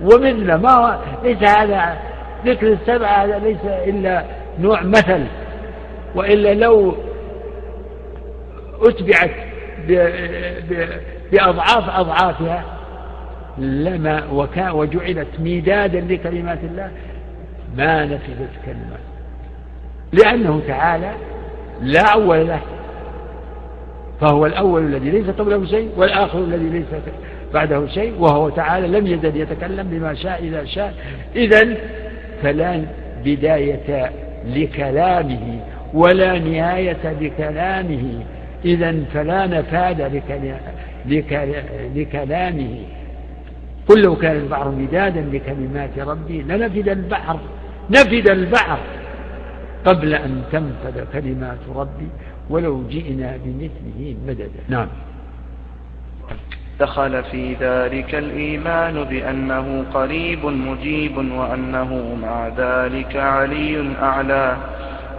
ومثله 0.02 0.56
ما 0.56 1.00
ليس 1.24 1.50
هذا 1.50 1.98
ذكر 2.46 2.72
السبعة 2.72 3.24
هذا 3.24 3.38
ليس 3.38 3.64
إلا 3.64 4.24
نوع 4.60 4.82
مثل 4.82 5.24
وإلا 6.14 6.54
لو 6.54 6.96
أتبعت 8.82 9.30
بأضعاف 11.32 11.90
أضعافها 12.00 12.64
لما 13.59 14.26
وكا 14.32 14.70
وجعلت 14.70 15.28
ميدادا 15.38 16.00
لكلمات 16.00 16.59
الله 16.64 16.90
ما 17.76 18.04
نفذت 18.04 18.50
كلمات 18.66 19.00
لأنه 20.12 20.62
تعالى 20.68 21.11
لا 21.82 22.12
أول 22.14 22.48
له. 22.48 22.61
فهو 24.20 24.46
الأول 24.46 24.82
الذي 24.82 25.11
ليس 25.11 25.30
قبله 25.30 25.66
شيء 25.66 25.90
والآخر 25.96 26.38
الذي 26.38 26.68
ليس 26.68 26.86
بعده 27.54 27.86
شيء 27.86 28.14
وهو 28.18 28.48
تعالى 28.48 28.86
لم 28.98 29.07
يزل 29.07 29.36
يتكلم 29.36 29.88
بما 29.90 30.14
شاء 30.14 30.42
إذا 30.42 30.64
شاء. 30.64 30.94
إذا 31.36 31.74
فلا 32.42 32.82
بداية 33.24 34.11
لكلامه 34.46 35.61
ولا 35.94 36.38
نهاية 36.38 37.16
لكلامه. 37.20 38.24
إذا 38.64 39.04
فلا 39.14 39.46
نفاد 39.46 40.22
لكلامه. 41.94 42.78
قل 43.89 44.03
لو 44.03 44.16
كان 44.16 44.37
البحر 44.37 44.70
مدادا 44.70 45.20
لكلمات 45.20 45.99
ربي 45.99 46.43
لنفد 46.43 46.89
البحر 46.89 47.39
نفد 47.91 48.28
البحر 48.30 48.78
قبل 49.84 50.14
أن 50.14 50.43
تنفد 50.53 51.07
كلمات 51.12 51.59
ربي 51.74 52.09
ولو 52.51 52.82
جئنا 52.89 53.39
بمثله 53.45 54.16
مددا. 54.26 54.62
نعم. 54.68 54.89
دخل 56.80 57.24
في 57.24 57.55
ذلك 57.55 58.14
الإيمان 58.14 59.05
بأنه 59.05 59.84
قريب 59.95 60.47
مجيب 60.47 61.16
وأنه 61.16 62.16
مع 62.22 62.49
ذلك 62.49 63.16
علي 63.16 63.95
أعلى. 64.03 64.57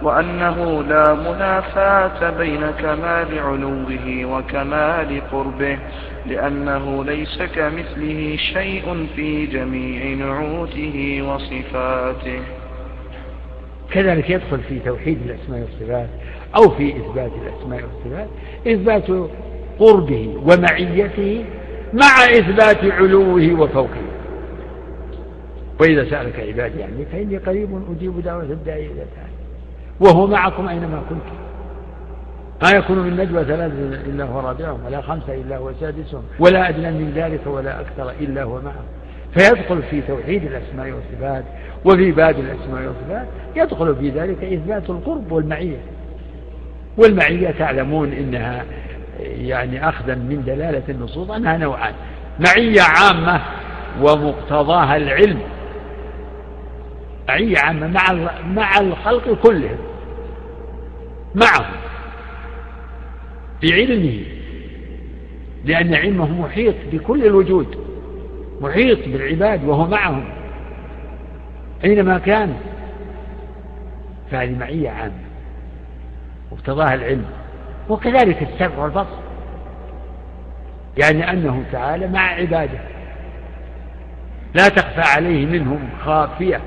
وأنه 0.02 0.82
لا 0.82 1.14
منافاة 1.14 2.30
بين 2.30 2.70
كمال 2.70 3.38
علوه 3.38 4.24
وكمال 4.24 5.22
قربه 5.32 5.78
لأنه 6.26 7.04
ليس 7.04 7.42
كمثله 7.42 8.36
شيء 8.36 9.06
في 9.16 9.46
جميع 9.46 10.26
نعوته 10.26 11.22
وصفاته. 11.22 12.40
كذلك 13.90 14.30
يدخل 14.30 14.58
في 14.58 14.78
توحيد 14.78 15.18
الأسماء 15.26 15.60
والصفات 15.60 16.08
أو 16.56 16.70
في 16.70 16.96
إثبات 16.96 17.32
الأسماء 17.42 17.82
والصفات 17.82 18.28
إثبات 18.66 19.30
قربه 19.78 20.36
ومعيته 20.46 21.44
مع 21.92 22.24
إثبات 22.30 22.92
علوه 22.92 23.60
وفوقه. 23.60 24.08
وإذا 25.80 26.10
سألك 26.10 26.40
عبادي 26.40 26.82
عني 26.82 27.04
فإني 27.12 27.36
قريب 27.36 27.82
أجيب 27.96 28.20
دعوة 28.20 28.42
الداعي 28.42 28.86
إذا 28.86 28.94
دعاني 29.16 29.27
وهو 30.00 30.26
معكم 30.26 30.68
أينما 30.68 31.02
كنتم. 31.08 31.38
ما 32.62 32.70
يكون 32.70 32.98
من 32.98 33.16
نجوى 33.16 33.44
ثلاثة 33.44 33.74
إلا 34.10 34.24
هو 34.24 34.40
رابعهم 34.40 34.84
ولا 34.86 35.00
خمسة 35.00 35.34
إلا 35.34 35.56
هو 35.56 35.70
سادسهم 35.80 36.22
ولا 36.38 36.68
أدنى 36.68 36.90
من 36.90 37.12
ذلك 37.14 37.40
ولا 37.46 37.80
أكثر 37.80 38.10
إلا 38.20 38.42
هو 38.42 38.60
معهم. 38.60 38.84
فيدخل 39.34 39.82
في 39.82 40.00
توحيد 40.00 40.44
الأسماء 40.44 40.90
والصفات 40.90 41.44
وفي 41.84 42.12
باب 42.12 42.38
الأسماء 42.38 42.86
والصفات 42.86 43.26
يدخل 43.56 43.96
في 43.96 44.10
ذلك 44.10 44.44
إثبات 44.44 44.90
القرب 44.90 45.32
والمعية. 45.32 45.78
والمعية 46.96 47.50
تعلمون 47.50 48.12
إنها 48.12 48.64
يعني 49.20 49.88
أخذا 49.88 50.14
من 50.14 50.42
دلالة 50.46 50.82
النصوص 50.88 51.30
أنها 51.30 51.56
نوعان 51.56 51.94
معية 52.40 52.82
عامة 52.82 53.40
ومقتضاها 54.02 54.96
العلم 54.96 55.38
معية 57.28 57.58
عامة 57.58 57.86
مع 57.86 58.30
مع 58.46 58.80
الخلق 58.80 59.34
كلهم. 59.42 59.78
معهم. 61.34 61.74
بعلمه 63.62 64.20
لأن 65.64 65.94
علمه 65.94 66.42
محيط 66.42 66.74
بكل 66.92 67.26
الوجود. 67.26 67.78
محيط 68.60 68.98
بالعباد 69.08 69.64
وهو 69.64 69.86
معهم. 69.86 70.24
أينما 71.84 72.18
كان. 72.18 72.54
فهذه 74.30 74.58
معية 74.58 74.90
عامة. 74.90 75.28
مقتضاها 76.52 76.94
العلم. 76.94 77.24
وكذلك 77.88 78.42
السمع 78.42 78.78
والبصر. 78.78 79.18
يعني 80.98 81.30
أنه 81.30 81.64
تعالى 81.72 82.08
مع 82.08 82.20
عباده. 82.20 82.78
لا 84.54 84.68
تخفى 84.68 85.16
عليه 85.16 85.46
منهم 85.46 85.88
خافية. 86.04 86.60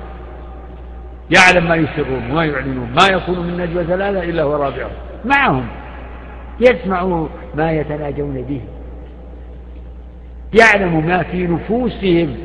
يعلم 1.32 1.68
ما 1.68 1.76
يسرون 1.76 2.30
وما 2.30 2.44
يعلنون 2.44 2.90
ما 2.96 3.06
يكون 3.06 3.46
من 3.46 3.56
نجوى 3.56 3.84
ثلاثة 3.84 4.22
إلا 4.22 4.42
هو 4.42 4.56
رابعهم. 4.56 4.90
معهم. 5.24 5.66
يسمع 6.60 7.26
ما 7.54 7.72
يتناجون 7.72 8.42
به. 8.42 8.60
يعلم 10.60 11.06
ما 11.06 11.22
في 11.22 11.46
نفوسهم 11.46 12.36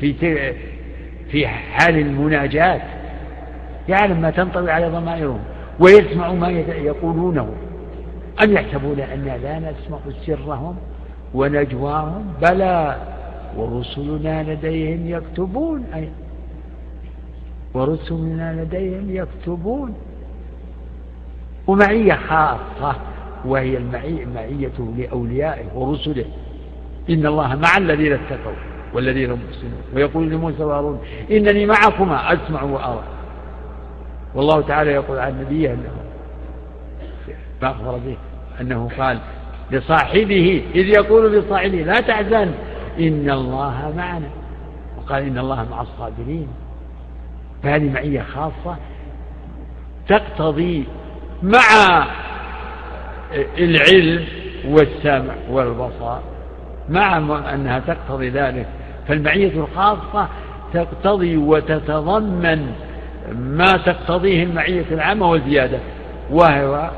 في 0.00 0.12
في 1.30 1.48
حال 1.48 1.98
المناجاة. 1.98 2.80
يعلم 3.88 4.20
ما 4.20 4.30
تنطوي 4.30 4.70
على 4.70 4.88
ضمائرهم. 4.88 5.40
ويسمع 5.80 6.32
ما 6.32 6.50
يقولونه. 6.50 7.52
أم 8.42 8.52
يحسبون 8.52 9.00
أنا 9.00 9.36
لا 9.36 9.58
نسمع 9.58 9.98
سرهم 10.26 10.76
ونجواهم؟ 11.34 12.24
بلى. 12.42 12.96
ورسلنا 13.56 14.42
لديهم 14.42 15.00
يكتبون. 15.06 15.84
أي 15.94 16.08
ورسلنا 17.74 18.62
لديهم 18.62 19.16
يكتبون. 19.16 19.94
ومعية 21.66 22.14
خاصة 22.14 22.96
وهي 23.44 23.76
المعية 23.76 24.26
معيته 24.34 24.94
لأوليائه 24.98 25.66
ورسله. 25.74 26.24
إن 27.10 27.26
الله 27.26 27.56
مع 27.56 27.76
الذين 27.78 28.12
اتقوا 28.12 28.52
والذين 28.94 29.30
هم 29.30 29.38
محسنون 29.48 29.82
ويقول 29.94 30.30
لموسى 30.30 30.64
وهارون 30.64 31.00
إنني 31.30 31.66
معكما 31.66 32.32
أسمع 32.32 32.62
وأرى. 32.62 33.02
والله 34.34 34.60
تعالى 34.60 34.90
يقول 34.90 35.18
عن 35.18 35.40
نبيه 35.40 35.70
أنه 35.70 35.90
ما 37.62 37.70
أخبر 37.70 37.98
به 37.98 38.16
أنه 38.60 38.90
قال 38.98 39.18
لصاحبه 39.70 40.64
إذ 40.74 40.86
يقول 40.86 41.32
لصاحبه 41.32 41.82
لا 41.82 42.00
تحزن 42.00 42.50
إن 42.98 43.30
الله 43.30 43.92
معنا. 43.96 44.28
وقال 44.98 45.22
إن 45.22 45.38
الله 45.38 45.68
مع 45.70 45.82
الصابرين. 45.82 46.48
فهذه 47.68 47.92
معية 47.92 48.22
خاصة 48.22 48.76
تقتضي 50.08 50.84
مع 51.42 51.60
العلم 53.58 54.24
والسمع 54.68 55.34
والبصر 55.50 56.18
مع 56.88 57.18
أنها 57.54 57.78
تقتضي 57.78 58.28
ذلك. 58.28 58.66
فالمعية 59.08 59.52
الخاصة 59.60 60.28
تقتضي 60.72 61.36
وتتضمن 61.36 62.72
ما 63.32 63.72
تقتضيه 63.72 64.42
المعية 64.42 64.84
العامة 64.90 65.30
والزيادة 65.30 65.78
وهو 66.30 66.90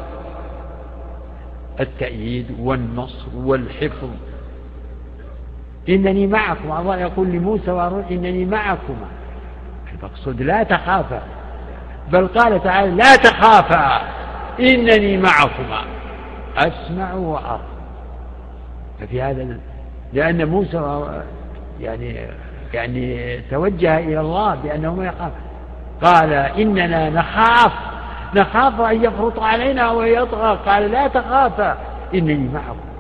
التأييد 1.81 2.47
والنصر 2.61 3.29
والحفظ. 3.37 4.11
إنني 5.89 6.27
معكم 6.27 6.73
الله 6.73 6.97
يقول 6.97 7.29
لموسى 7.29 7.71
وهارون 7.71 8.05
إنني 8.11 8.45
معكما. 8.45 9.20
المقصود 10.03 10.43
لا 10.43 10.63
تخافا. 10.63 11.23
بل 12.13 12.27
قال 12.27 12.63
تعالى 12.63 12.91
لا 12.91 13.17
تخافا 13.17 14.03
إنني 14.61 15.17
معكما. 15.17 15.85
أسمع 16.57 17.15
وأرى. 17.15 17.61
ففي 19.01 19.23
هذا 19.23 19.59
لأن 20.13 20.49
موسى 20.49 21.05
يعني 21.81 22.27
يعني 22.75 23.39
توجه 23.51 23.99
إلى 23.99 24.21
الله 24.21 24.55
بأنه 24.55 24.95
ما 24.95 25.07
يخاف. 25.07 25.33
قال 26.03 26.33
إننا 26.33 27.11
نخاف. 27.11 27.73
نخاف 28.35 28.81
أن 28.81 29.05
يفرط 29.05 29.41
علينا 29.41 29.91
ويطغى. 29.91 30.59
قال 30.67 30.91
لا 30.91 31.09
تخافا 31.09 31.77
إنني 32.15 32.49
معكم 32.49 32.91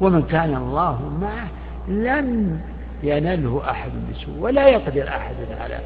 ومن 0.00 0.22
كان 0.22 0.54
الله 0.56 0.98
معه 1.20 1.48
لن 1.88 2.60
ينله 3.04 3.62
أحد 3.70 3.90
بسوء 4.12 4.34
ولا 4.40 4.68
يقدر 4.68 5.08
أحد 5.08 5.34
على 5.60 5.80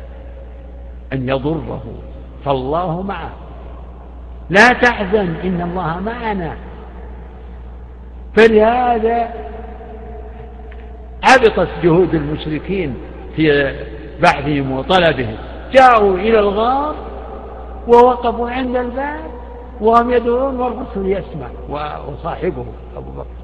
أن 1.13 1.29
يضره 1.29 1.83
فالله 2.45 3.03
معه. 3.03 3.31
لا 4.51 4.69
تحزن 4.69 5.35
إن 5.45 5.61
الله 5.63 6.01
معنا. 6.01 6.57
فلهذا 8.37 9.29
هبطت 11.25 11.69
جهود 11.83 12.15
المشركين 12.15 12.97
في 13.37 13.75
بحثهم 14.23 14.73
وطلبهم. 14.73 15.37
جاءوا 15.73 16.17
إلى 16.17 16.39
الغار 16.39 16.95
ووقفوا 17.89 18.51
عند 18.51 18.77
الباب 18.77 19.21
وهم 19.81 20.11
يدعون 20.11 20.61
والرسول 20.61 21.13
يسمع 21.13 21.49
وصاحبه 22.09 22.67
أبو 22.97 23.11
بكر. 23.11 23.39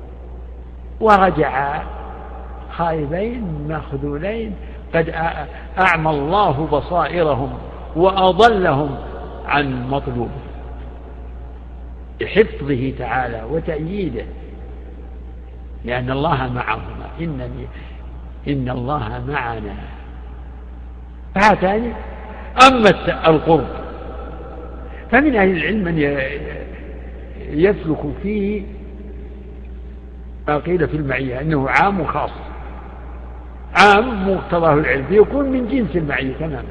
ورجع 1.01 1.83
خائبين 2.77 3.69
مخذولين. 3.69 4.55
قد 4.95 5.09
أعمى 5.79 6.11
الله 6.11 6.67
بصائرهم 6.67 7.59
وأضلهم 7.97 8.99
عن 9.47 9.89
مطلوبه. 9.89 10.45
بحفظه 12.21 12.93
تعالى 12.99 13.43
وتأييده. 13.51 14.25
لأن 15.85 16.11
الله 16.11 16.53
معهما. 16.53 17.07
إنني 17.21 17.67
إن 18.49 18.71
الله 18.71 19.25
معنا. 19.29 19.75
فهاتان. 21.35 21.93
أما 22.69 22.91
القرب. 23.29 23.67
فمن 25.11 25.37
أهل 25.37 25.57
العلم 25.57 25.85
من 25.85 25.99
يسلك 27.51 28.15
فيه 28.23 28.63
ما 30.49 30.59
قيل 30.59 30.89
في 30.89 30.97
المعية 30.97 31.41
أنه 31.41 31.71
عام 31.71 32.01
وخاص. 32.01 32.31
عام 33.77 34.35
مقتضاه 34.35 34.75
العلم 34.75 35.05
يكون 35.11 35.49
من 35.49 35.69
جنس 35.69 35.97
المعية 35.97 36.33
تماما. 36.35 36.65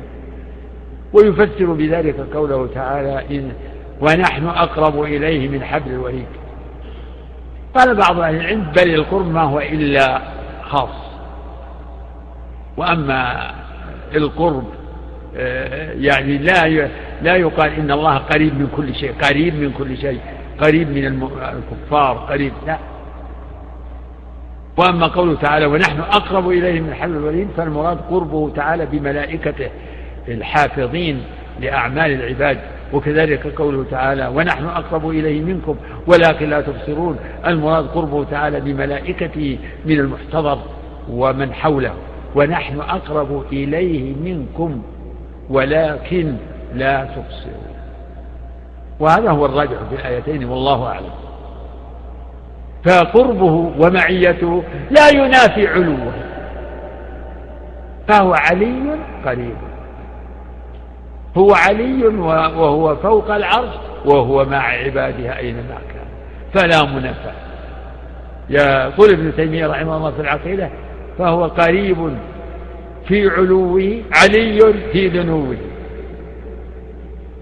ويفسر 1.13 1.65
بذلك 1.65 2.15
قوله 2.33 2.67
تعالى 2.75 3.37
إن 3.37 3.51
ونحن 4.01 4.47
أقرب 4.47 5.03
إليه 5.03 5.49
من 5.49 5.63
حبل 5.63 5.91
الوريد. 5.91 6.25
قال 7.75 7.95
بعض 7.95 8.19
أهل 8.19 8.35
العلم 8.35 8.71
بل 8.75 8.93
القرب 8.93 9.27
ما 9.27 9.41
هو 9.41 9.59
إلا 9.59 10.21
خاص. 10.61 11.03
وأما 12.77 13.51
القرب 14.15 14.63
آه، 15.37 15.93
يعني 15.93 16.37
لا 16.37 16.89
لا 17.21 17.35
يقال 17.35 17.71
إن 17.71 17.91
الله 17.91 18.17
قريب 18.17 18.53
من 18.53 18.67
كل 18.77 18.95
شيء 18.95 19.13
قريب 19.21 19.55
من 19.55 19.71
كل 19.71 19.97
شيء 19.97 20.19
قريب 20.61 20.89
من 20.89 21.05
الكفار 21.05 22.17
قريب 22.17 22.53
لا. 22.67 22.77
وأما 24.77 25.07
قوله 25.07 25.35
تعالى 25.35 25.65
ونحن 25.65 25.99
أقرب 25.99 26.49
إليه 26.49 26.81
من 26.81 26.93
حبل 26.93 27.11
الوريد 27.11 27.47
فالمراد 27.57 27.97
قربه 28.09 28.49
تعالى 28.55 28.85
بملائكته 28.85 29.69
الحافظين 30.27 31.23
لأعمال 31.59 32.11
العباد. 32.11 32.57
وكذلك 32.93 33.47
قوله 33.47 33.85
تعالى 33.91 34.27
ونحن 34.27 34.65
أقرب 34.65 35.09
إليه 35.09 35.41
منكم 35.41 35.75
ولكن 36.07 36.49
لا 36.49 36.61
تبصرون. 36.61 37.17
المراد 37.47 37.87
قربه 37.87 38.23
تعالى 38.23 38.59
بملائكته 38.59 39.59
من 39.85 39.99
المحتضر 39.99 40.59
ومن 41.09 41.53
حوله. 41.53 41.93
ونحن 42.35 42.79
أقرب 42.79 43.45
إليه 43.51 44.13
منكم 44.15 44.81
ولكن 45.49 46.35
لا 46.75 47.03
تبصرون. 47.03 47.73
وهذا 48.99 49.31
هو 49.31 49.45
الراجح 49.45 49.77
في 49.89 49.95
الآيتين 49.95 50.45
والله 50.45 50.87
أعلم. 50.87 51.22
فقربه 52.85 53.71
ومعيته 53.79 54.63
لا 54.91 55.09
ينافي 55.09 55.67
علوه. 55.67 56.13
فهو 58.07 58.33
علي 58.33 58.99
قريب. 59.25 59.57
هو 61.37 61.53
علي 61.53 62.07
وهو 62.07 62.95
فوق 62.95 63.31
العرش 63.31 63.75
وهو 64.05 64.45
مع 64.45 64.67
عباده 64.67 65.37
أينما 65.37 65.77
كان. 65.93 66.07
فلا 66.53 66.85
منافى 66.85 67.31
يقول 68.49 69.09
ابن 69.09 69.35
تيمية 69.35 69.67
رحمه 69.67 69.97
الله 69.97 70.11
في 70.11 70.21
العقيدة 70.21 70.69
فهو 71.17 71.45
قريب 71.45 72.17
في 73.07 73.29
علوه 73.29 74.01
علي 74.11 74.73
في 74.91 75.09
دنوه 75.09 75.57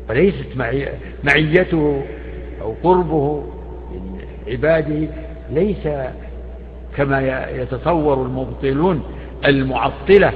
وليست 0.09 0.47
معيته 1.23 2.03
أو 2.61 2.75
قربه 2.83 3.43
من 3.91 4.21
عباده 4.47 5.07
ليس 5.51 5.87
كما 6.97 7.47
يتصور 7.51 8.25
المبطلون 8.25 9.03
المعطلة 9.45 10.33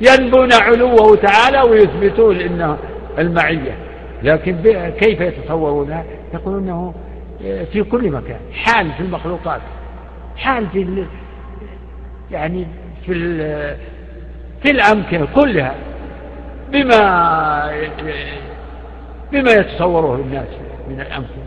ينبون 0.00 0.52
علوه 0.52 1.16
تعالى 1.16 1.70
ويثبتون 1.70 2.36
انه 2.36 2.78
المعية. 3.18 3.76
لكن 4.22 4.56
كيف 5.00 5.20
يتصورونها 5.20 6.04
يقولون 6.34 6.62
إنه 6.62 6.94
في 7.72 7.82
كل 7.82 8.10
مكان 8.10 8.38
حال 8.52 8.92
في 8.92 9.00
المخلوقات 9.00 9.60
حال 10.36 10.66
في 10.66 11.06
يعني 12.30 12.66
في 13.06 13.14
في 14.62 14.70
الأمكنة 14.70 15.28
كلها 15.34 15.74
بما 16.72 17.70
بما 19.32 19.52
يتصوره 19.52 20.14
الناس 20.14 20.48
من 20.88 21.00
الأمكنة. 21.00 21.43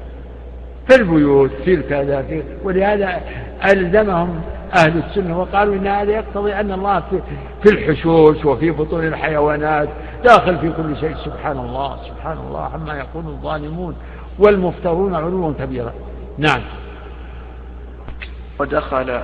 في 0.89 0.95
البيوت 0.95 1.51
في 1.65 1.73
الكذا 1.73 2.21
في 2.21 2.43
ولهذا 2.63 3.21
ألزمهم 3.65 4.41
أهل 4.75 4.97
السنة 4.97 5.39
وقالوا 5.39 5.75
إن 5.75 5.87
هذا 5.87 6.11
يقتضي 6.11 6.53
أن 6.53 6.71
الله 6.71 6.99
في, 6.99 7.21
في 7.63 7.69
الحشوش 7.69 8.45
وفي 8.45 8.71
بطون 8.71 9.07
الحيوانات 9.07 9.89
داخل 10.23 10.57
في 10.59 10.69
كل 10.69 10.97
شيء. 10.97 11.15
سبحان 11.25 11.57
الله 11.57 11.97
سبحان 12.07 12.37
الله 12.37 12.61
عما 12.61 12.97
يقول 12.97 13.25
الظالمون 13.25 13.95
والمفترون 14.39 15.15
علوا 15.15 15.53
كبيرا. 15.59 15.93
نعم. 16.37 16.61
ودخل 18.59 19.21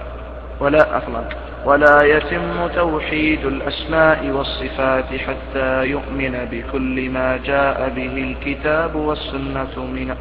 ولا 0.59 0.97
أخلق 0.97 1.29
ولا 1.65 2.03
يتم 2.03 2.67
توحيد 2.67 3.45
الأسماء 3.45 4.29
والصفات 4.29 5.05
حتى 5.05 5.85
يؤمن 5.85 6.47
بكل 6.51 7.09
ما 7.09 7.37
جاء 7.37 7.89
به 7.95 8.17
الكتاب 8.17 8.95
والسنة 8.95 9.85
من 9.85 10.15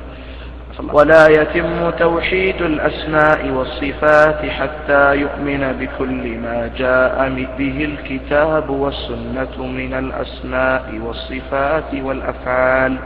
ولا 0.93 1.29
يتم 1.29 1.91
توحيد 1.91 2.63
الأسماء 2.63 3.49
والصفات 3.51 4.47
حتى 4.47 5.15
يؤمن 5.17 5.73
بكل 5.81 6.39
ما 6.39 6.71
جاء 6.79 7.29
به 7.59 7.85
الكتاب 7.85 8.71
والسنة 8.71 9.67
من 9.67 9.95
الأسماء 9.95 11.01
والصفات 11.03 11.95
والأفعال 11.95 12.99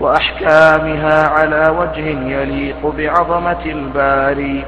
وأحكامها 0.00 1.28
على 1.28 1.74
وجه 1.78 2.06
يليق 2.40 2.86
بعظمة 2.86 3.64
الباري 3.66 4.64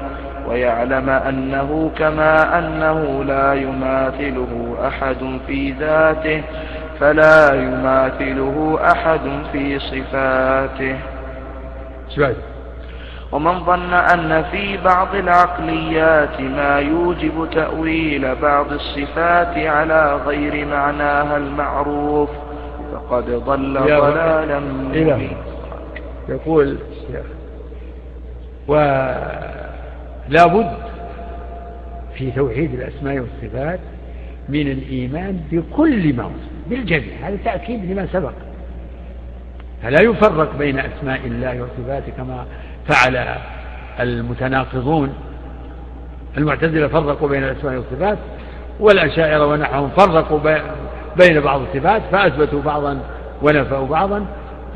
ويعلم 0.49 1.11
أنه 1.11 1.91
كما 1.99 2.59
أنه 2.59 3.25
لا 3.25 3.55
يماثله 3.55 4.77
أحد 4.87 5.41
في 5.47 5.73
ذاته 5.73 6.43
فلا 7.01 7.55
يماثله 7.55 8.79
أحد 8.93 9.21
في 9.53 9.79
صفاته 9.79 10.97
سؤال 12.15 12.35
ومن 13.33 13.65
ظن 13.65 13.93
أن 13.95 14.43
في 14.43 14.77
بعض 14.77 15.15
العقليات 15.15 16.41
ما 16.41 16.79
يوجب 16.79 17.49
تأويل 17.53 18.35
بعض 18.35 18.73
الصفات 18.73 19.57
على 19.57 20.21
غير 20.27 20.67
معناها 20.67 21.37
المعروف 21.37 22.31
فقد 22.93 23.25
ضل 23.31 23.75
ضلالا 23.75 24.61
مبينا. 24.61 25.19
يقول 26.29 26.79
ولا 28.69 30.47
بد 30.47 30.73
في 32.15 32.31
توحيد 32.31 32.75
الأسماء 32.75 33.19
والصفات 33.19 33.81
من 34.49 34.67
الإيمان 34.71 35.41
بكل 35.53 36.17
ما 36.17 36.31
بالجميع 36.67 37.15
هذا 37.23 37.37
تأكيد 37.45 37.91
لما 37.91 38.07
سبق. 38.13 38.33
فلا 39.83 40.03
يفرق 40.03 40.57
بين 40.59 40.79
أسماء 40.79 41.21
الله 41.25 41.63
وصفاته 41.63 42.13
كما 42.17 42.45
فعل 42.89 43.37
المتناقضون. 44.01 45.15
المعتزلة 46.39 46.89
فرقوا 46.89 47.29
بين 47.29 47.45
الأسماء 47.45 47.75
والصفات 47.77 48.19
والأشاعرة 48.81 49.47
ونحوهم 49.47 49.89
فرقوا 49.89 50.39
بين 51.19 51.41
بعض 51.41 51.61
الصفات 51.61 52.03
فأثبتوا 52.13 52.63
بعضا 52.63 53.01
ونفوا 53.43 53.87
بعضا. 53.87 54.27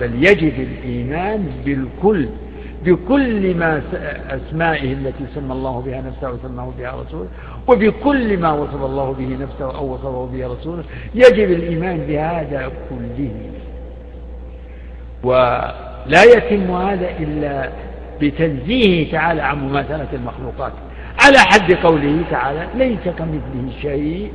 بل 0.00 0.14
يجب 0.14 0.60
الإيمان 0.60 1.46
بالكل 1.64 2.28
بكل 2.84 3.56
ما 3.56 3.82
أسمائه 4.30 4.92
التي 4.92 5.24
سمى 5.34 5.52
الله 5.52 5.80
بها 5.80 6.02
نفسه 6.02 6.32
وسماه 6.32 6.72
بها 6.78 7.02
رسوله 7.02 7.28
وبكل 7.68 8.38
ما 8.38 8.52
وصف 8.52 8.84
الله 8.84 9.12
به 9.12 9.36
نفسه 9.40 9.76
أو 9.76 9.94
وصفه 9.94 10.28
به 10.32 10.46
رسوله. 10.46 10.84
يجب 11.14 11.50
الإيمان 11.50 11.96
بهذا 12.08 12.70
كله. 12.90 13.30
ولا 15.24 16.22
يتم 16.36 16.70
هذا 16.70 17.10
إلا 17.20 17.70
بتنزيهه 18.20 19.12
تعالى 19.12 19.42
عن 19.42 19.68
مماثلة 19.68 20.08
المخلوقات. 20.12 20.72
على 21.24 21.38
حد 21.38 21.72
قوله 21.72 22.22
تعالى 22.30 22.66
ليس 22.74 23.14
كمثله 23.18 23.70
شيء 23.82 24.32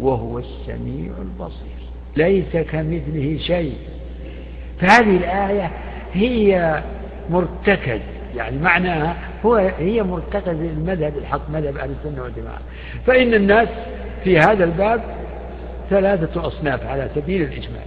وهو 0.00 0.38
السميع 0.38 1.12
البصير. 1.18 1.76
ليس 2.16 2.56
كمثله 2.70 3.38
شيء. 3.38 3.76
فهذه 4.80 5.16
الآية 5.16 5.70
هي 6.12 6.82
مرتكز 7.30 8.00
يعني 8.36 8.58
معناها 8.58 9.16
هو 9.46 9.54
هي 9.78 10.02
مرتكز 10.02 10.48
المذهب 10.48 11.18
الحق 11.18 11.50
مذهب 11.50 11.76
أهل 11.76 11.90
السنة 11.90 12.22
والجماعة. 12.22 12.60
فإن 13.06 13.34
الناس 13.34 13.68
في 14.24 14.38
هذا 14.38 14.64
الباب 14.64 15.00
ثلاثة 15.90 16.46
أصناف 16.46 16.86
على 16.86 17.08
سبيل 17.14 17.42
الإجمال. 17.42 17.86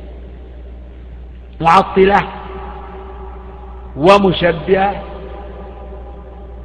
معطلة 1.62 2.38
ومشبهة 3.97 5.03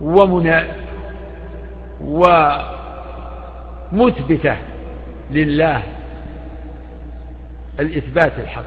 ومنا 0.00 0.66
ومثبتة 3.92 4.56
لله 5.30 5.82
الإثبات 7.80 8.32
الحق. 8.38 8.64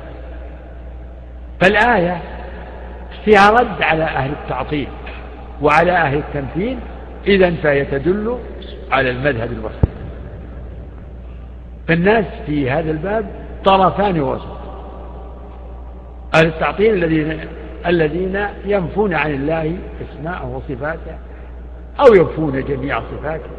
فالآية 1.61 2.21
فيها 3.25 3.49
رد 3.49 3.81
على 3.81 4.03
أهل 4.03 4.31
التعطيل 4.31 4.87
وعلى 5.61 5.91
أهل 5.91 6.17
التمثيل 6.17 6.77
إذا 7.27 7.51
فهي 7.51 7.85
تدل 7.85 8.37
على 8.91 9.09
المذهب 9.09 9.51
الوسط. 9.51 9.87
فالناس 11.87 12.25
في 12.45 12.71
هذا 12.71 12.91
الباب 12.91 13.25
طرفان 13.65 14.21
وسط. 14.21 14.57
أهل 16.35 16.45
التعطيل 16.47 16.93
الذين 16.93 17.39
الذين 17.85 18.47
ينفون 18.65 19.13
عن 19.13 19.33
الله 19.33 19.77
اسماءه 20.01 20.45
وصفاته 20.45 21.17
أو 21.99 22.13
ينفون 22.15 22.63
جميع 22.63 23.01
صفاته. 23.01 23.49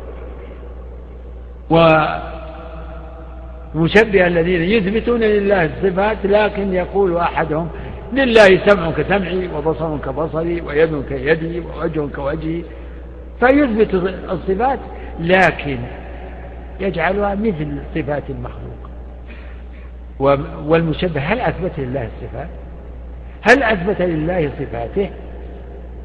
ومشبه 3.75 4.27
الذين 4.27 4.63
يثبتون 4.63 5.21
لله 5.21 5.65
الصفات 5.65 6.17
لكن 6.25 6.75
يقول 6.75 7.17
أحدهم 7.17 7.69
لله 8.13 8.67
سمع 8.67 8.91
كسمعي 8.91 9.49
وبصر 9.49 9.99
كبصري 9.99 10.61
ويد 10.61 11.05
كيدي 11.09 11.61
ووجه 11.61 12.09
كوجهي. 12.17 12.63
فيثبت 13.41 13.95
الصفات 14.31 14.79
لكن 15.21 15.79
يجعلها 16.81 17.35
مثل 17.35 17.79
صفات 17.95 18.23
المخلوق. 18.31 18.79
والمشبه 20.67 21.21
هل 21.21 21.41
أثبت 21.41 21.73
لله 21.79 22.09
الصفات؟ 22.17 22.49
هل 23.49 23.63
أثبت 23.63 24.03
لله 24.03 24.51
صفاته؟ 24.61 25.11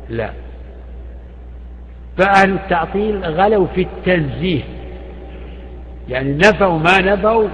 لا. 0.09 0.29
فأهل 2.17 2.53
التعطيل 2.53 3.25
غلوا 3.25 3.67
في 3.75 3.81
التنزيه. 3.81 4.61
يعني 6.09 6.33
نفوا 6.33 6.79
ما 6.79 7.01
نفوا 7.01 7.47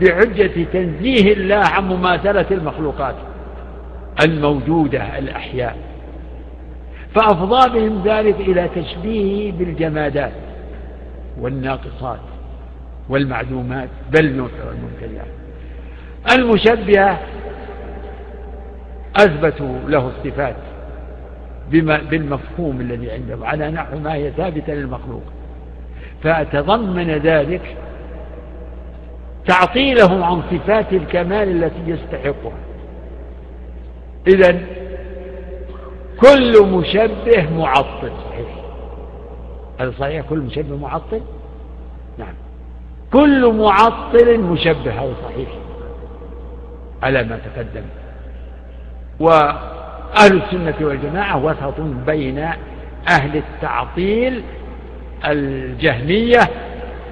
بحجة 0.00 0.64
تنزيه 0.72 1.32
الله 1.32 1.56
عن 1.56 1.88
مماثلة 1.88 2.46
المخلوقات 2.50 3.14
الموجودة 4.24 5.18
الأحياء. 5.18 5.76
فأفضى 7.14 7.80
بهم 7.80 8.02
ذلك 8.04 8.40
إلى 8.40 8.68
تشبيهه 8.76 9.52
بالجمادات 9.52 10.32
والناقصات 11.40 12.20
والمعدومات. 13.08 13.88
بل 14.12 14.26
الممتلئات 14.26 15.28
المشبهة 16.32 17.18
أثبتوا 19.16 19.78
له 19.88 20.08
الصفات 20.08 20.56
بما 21.70 22.00
بالمفهوم 22.10 22.80
الذي 22.80 23.10
عندهم 23.10 23.44
على 23.44 23.70
نحو 23.70 23.98
ما 23.98 24.14
هي 24.14 24.30
ثابتة 24.30 24.74
للمخلوق. 24.74 25.22
فتضمن 26.22 27.10
ذلك 27.10 27.76
تعطيله 29.46 30.24
عن 30.24 30.42
صفات 30.50 30.92
الكمال 30.92 31.64
التي 31.64 31.90
يستحقها. 31.90 32.58
إذا 34.26 34.60
كل 36.20 36.66
مشبه 36.66 37.50
معطل 37.56 38.10
صحيح؟ 38.30 38.48
هذا 39.80 39.92
صحيح؟ 39.98 40.26
كل 40.28 40.38
مشبه 40.38 40.76
معطل؟ 40.76 41.20
نعم. 42.18 42.34
كل 43.12 43.54
معطل 43.54 44.40
مشبه 44.40 44.92
هذا 44.92 45.14
صحيح 45.24 45.48
على 47.02 47.24
ما 47.24 47.38
تقدم. 47.38 47.84
وأهل 49.20 50.42
السنة 50.42 50.74
والجماعة 50.80 51.44
وسط 51.44 51.80
بين 52.06 52.38
أهل 53.08 53.36
التعطيل 53.36 54.42
الجهمية 55.24 56.40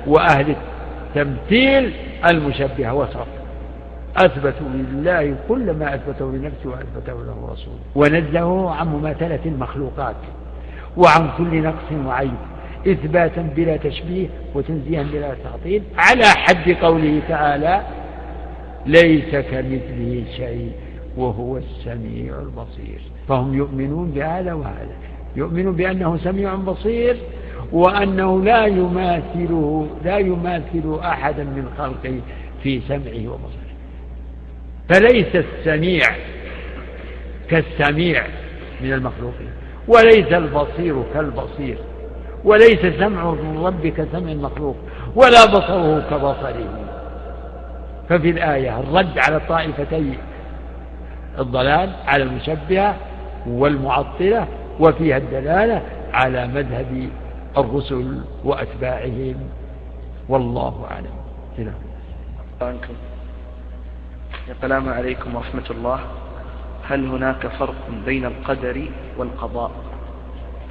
وأهل 0.06 0.56
التمثيل 1.16 1.92
المشبهة 2.26 2.94
وسط. 2.94 3.26
أثبتوا 4.16 4.68
لله 4.74 5.36
كل 5.48 5.70
ما 5.70 5.94
أثبته 5.94 6.32
لنفسه 6.32 6.70
وأثبته 6.70 7.24
له 7.24 7.48
رسوله. 7.52 7.78
ونزهه 7.94 8.70
عن 8.70 8.86
مماثلة 8.88 9.40
المخلوقات 9.46 10.16
وعن 10.96 11.30
كل 11.38 11.62
نقص 11.62 12.06
وعيب 12.06 12.36
إثباتا 12.86 13.42
بلا 13.56 13.76
تشبيه 13.76 14.28
وتنزيها 14.54 15.02
بلا 15.02 15.34
تعطيل. 15.44 15.82
على 15.98 16.24
حد 16.24 16.70
قوله 16.70 17.20
تعالى 17.28 17.82
ليس 18.86 19.30
كمثله 19.30 20.24
شيء. 20.36 20.72
وهو 21.16 21.56
السميع 21.56 22.38
البصير. 22.38 23.00
فهم 23.28 23.54
يؤمنون 23.54 24.10
بهذا 24.10 24.52
وهذا. 24.52 24.96
يؤمنون 25.36 25.76
بأنه 25.76 26.16
سميع 26.16 26.54
بصير 26.54 27.16
وأنه 27.72 28.42
لا 28.42 28.66
يماثله 28.66 29.88
لا 30.04 30.18
يماثل 30.18 30.98
أحدا 31.04 31.44
من 31.44 31.68
خلقه 31.78 32.20
في 32.62 32.80
سمعه 32.88 33.32
وبصره. 33.32 33.66
فليس 34.88 35.36
السميع 35.36 36.06
كالسميع 37.50 38.22
من 38.82 38.92
المخلوقين 38.92 39.50
وليس 39.88 40.32
البصير 40.32 41.02
كالبصير 41.14 41.78
وليس 42.44 42.80
سمع 42.98 43.32
الرب 43.32 43.86
كسمع 43.86 44.32
المخلوق 44.32 44.76
ولا 45.14 45.44
بصره 45.44 46.00
كبصره. 46.10 46.88
ففي 48.08 48.30
الآية 48.30 48.80
الرد 48.80 49.18
على 49.18 49.36
الطائفتي 49.36 50.18
الضلال 51.38 51.92
على 52.06 52.22
المشبهة 52.22 52.96
والمعطلة 53.46 54.48
وفيها 54.80 55.16
الدلالة 55.16 55.82
على 56.12 56.46
مذهب 56.46 57.08
الرسل 57.58 58.20
وأتباعهم. 58.44 59.36
والله 60.28 60.86
أعلم. 60.90 61.72
عنكم 62.60 62.94
السلام 64.50 64.88
عليكم 64.88 65.34
ورحمة 65.34 65.70
الله. 65.70 66.00
هل 66.88 67.06
هناك 67.06 67.46
فرق 67.46 67.74
بين 68.06 68.24
القدر 68.24 68.88
والقضاء؟ 69.18 69.70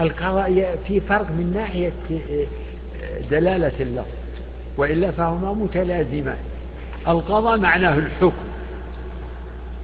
القضاء 0.01 0.79
في 0.87 0.99
فرق 0.99 1.31
من 1.31 1.51
ناحية 1.55 1.93
دلالة 3.31 3.71
اللفظ 3.79 4.07
وإلا 4.77 5.11
فهما 5.11 5.53
متلازمان. 5.53 6.37
القضاء 7.07 7.57
معناه 7.57 7.97
الحكم. 7.97 8.45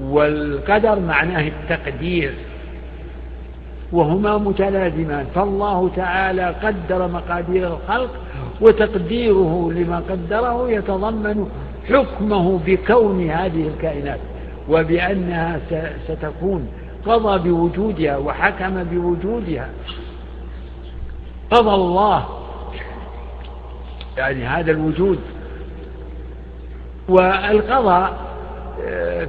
والقدر 0.01 0.99
معناه 0.99 1.47
التقدير. 1.47 2.33
وهما 3.91 4.37
متلازمان. 4.37 5.25
فالله 5.35 5.89
تعالى 5.95 6.55
قدر 6.63 7.07
مقادير 7.07 7.67
الخلق 7.67 8.09
وتقديره 8.61 9.71
لما 9.75 10.03
قدره 10.09 10.71
يتضمن 10.71 11.49
حكمه 11.89 12.59
بكون 12.65 13.29
هذه 13.29 13.67
الكائنات 13.67 14.19
وبأنها 14.69 15.59
ستكون. 16.07 16.67
قضى 17.05 17.49
بوجودها 17.49 18.17
وحكم 18.17 18.83
بوجودها. 18.83 19.69
قضى 21.51 21.75
الله. 21.75 22.25
يعني 24.17 24.45
هذا 24.45 24.71
الوجود. 24.71 25.19
والقضاء 27.09 28.30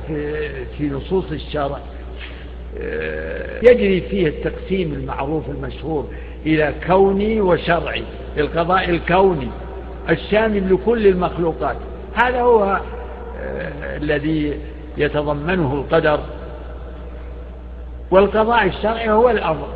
في 0.06 0.48
في 0.64 0.90
نصوص 0.90 1.30
الشرع. 1.32 1.78
يجري 3.62 4.00
فيه 4.00 4.28
التقسيم 4.28 4.92
المعروف 4.92 5.50
المشهور 5.50 6.08
إلى 6.46 6.74
كوني 6.86 7.40
وشرعي 7.40 8.02
القضاء 8.38 8.90
الكوني 8.90 9.48
الشامل 10.10 10.74
لكل 10.74 11.06
المخلوقات. 11.06 11.76
هذا 12.14 12.40
هو 12.40 12.80
الذي 13.96 14.58
يتضمنه 14.96 15.74
القدر. 15.74 16.20
والقضاء 18.10 18.66
الشرعي 18.66 19.10
هو 19.10 19.30
الأمر 19.30 19.68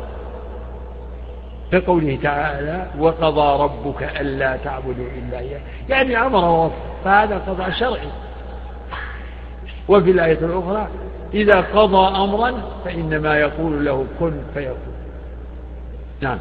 كقوله 1.71 2.17
تعالى 2.23 2.87
وقضى 2.99 3.63
ربك 3.63 4.03
ألا 4.03 4.57
تعبدوا 4.57 5.05
إلا 5.17 5.39
إياه 5.39 5.61
يعني 5.89 6.17
أمر 6.17 6.45
ووصف 6.45 6.73
فهذا 7.03 7.37
قضاء 7.37 7.71
شرعي. 7.71 8.07
وفي 9.89 10.11
الآية 10.11 10.39
الأخرى 10.39 10.87
إذا 11.33 11.61
قضى 11.61 12.17
أمرا 12.17 12.53
فإنما 12.85 13.37
يقول 13.37 13.85
له 13.85 14.05
كن 14.19 14.33
فيكون. 14.53 14.93
نعم. 16.21 16.39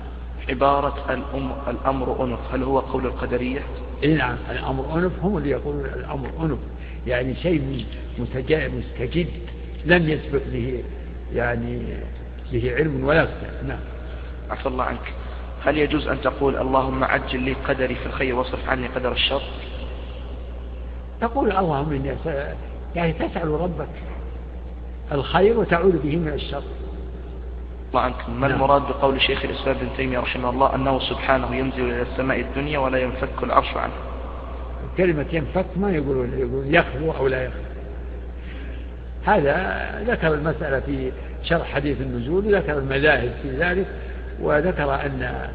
عبارة 0.49 1.05
الأم 1.11 1.53
الأمر 1.68 2.24
أنف 2.24 2.38
هل 2.53 2.62
هو 2.62 2.78
قول 2.78 3.07
القدرية؟ 3.07 3.61
إيه 4.03 4.16
نعم 4.16 4.36
الأمر 4.51 4.99
أنف 4.99 5.12
هم 5.22 5.36
اللي 5.36 5.51
يقولون 5.51 5.84
الأمر 5.84 6.28
أنف. 6.40 6.59
يعني 7.07 7.34
شيء 7.34 7.86
مستجد 8.18 9.28
لم 9.84 10.09
يسبق 10.09 10.42
به 10.53 10.84
يعني 11.34 11.82
به 12.53 12.74
علم 12.74 13.05
ولا 13.05 13.22
اختلاف 13.22 13.64
نعم. 13.64 13.78
عفى 14.51 14.66
الله 14.66 14.84
عنك. 14.84 15.12
هل 15.64 15.78
يجوز 15.78 16.09
أن 16.09 16.20
تقول 16.20 16.57
اللهم 16.57 17.05
عجل 17.05 17.40
لي 17.40 17.53
قدري 17.53 17.94
في 17.94 18.07
الخير 18.07 18.34
واصرف 18.34 18.68
عني 18.68 18.86
قدر 18.86 19.12
الشر؟ 19.12 19.42
تقول 21.20 21.53
اللهم 21.53 21.92
إني 21.92 22.12
يعني 22.97 23.12
تسأل 23.12 23.49
ربك. 23.49 23.88
الخير 25.12 25.59
وتعود 25.59 26.03
به 26.03 26.16
من 26.16 26.28
الشر. 26.28 26.62
الله 27.88 28.01
عنك. 28.01 28.28
ما 28.28 28.49
نعم. 28.49 28.57
المراد 28.57 28.82
بقول 28.82 29.20
شيخ 29.20 29.44
الإسلام 29.44 29.76
ابن 29.76 29.88
تيمية 29.97 30.18
رحمه 30.18 30.51
الله؟ 30.51 30.74
أنه 30.74 30.99
سبحانه 30.99 31.55
ينزل 31.55 31.84
إلى 31.84 32.03
السماء 32.03 32.40
الدنيا 32.40 32.78
ولا 32.78 32.99
ينفك 32.99 33.42
العرش 33.42 33.76
عنه. 33.76 33.92
كلمة 34.97 35.26
ينفك 35.32 35.66
ما 35.76 35.90
يقولون 35.90 36.38
يقولون 36.38 36.74
يخلو 36.74 37.12
أو 37.12 37.26
لا 37.26 37.44
يخلو 37.44 37.61
هذا 39.24 40.05
ذكر 40.07 40.34
المسألة 40.34 40.80
في 40.80 41.12
شرح 41.42 41.74
حديث 41.74 42.01
النزول 42.01 42.47
وذكر 42.47 42.78
المذاهب 42.78 43.30
في 43.42 43.51
ذلك 43.51 43.86
وذكر 44.40 44.94
أن 44.94 45.49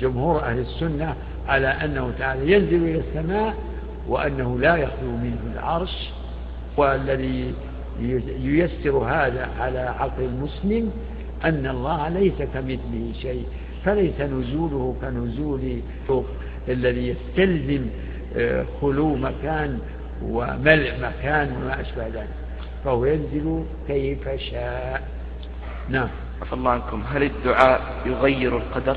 جمهور 0.00 0.42
أهل 0.42 0.58
السنة 0.58 1.16
على 1.48 1.68
أنه 1.68 2.12
تعالى 2.18 2.52
ينزل 2.52 2.76
إلى 2.76 3.02
السماء 3.08 3.54
وأنه 4.08 4.58
لا 4.58 4.76
يخلو 4.76 5.10
منه 5.10 5.38
العرش. 5.54 6.10
والذي 6.76 7.54
ييسر 8.40 8.98
هذا 8.98 9.48
على 9.60 9.78
عقل 9.78 10.22
المسلم 10.22 10.92
أن 11.44 11.66
الله 11.66 12.08
ليس 12.08 12.42
كمثله 12.54 13.12
شيء 13.22 13.46
فليس 13.84 14.20
نزوله 14.20 14.96
كنزول 15.00 15.80
الذي 16.68 17.08
يستلزم 17.08 17.86
آه، 18.36 18.64
خلو 18.80 19.16
مكان 19.16 19.78
وملء 20.22 20.92
مكان 21.02 21.56
وما 21.56 21.80
أشبه 21.80 22.06
ذلك. 22.06 22.28
فهو 22.84 23.04
ينزل 23.04 23.64
كيف 23.88 24.28
شاء. 24.28 25.02
نعم. 25.88 26.08
عفى 26.42 26.52
الله 26.52 26.70
عنكم. 26.70 27.02
هل 27.12 27.22
الدعاء 27.22 27.80
يغير 28.06 28.56
القدر؟ 28.56 28.96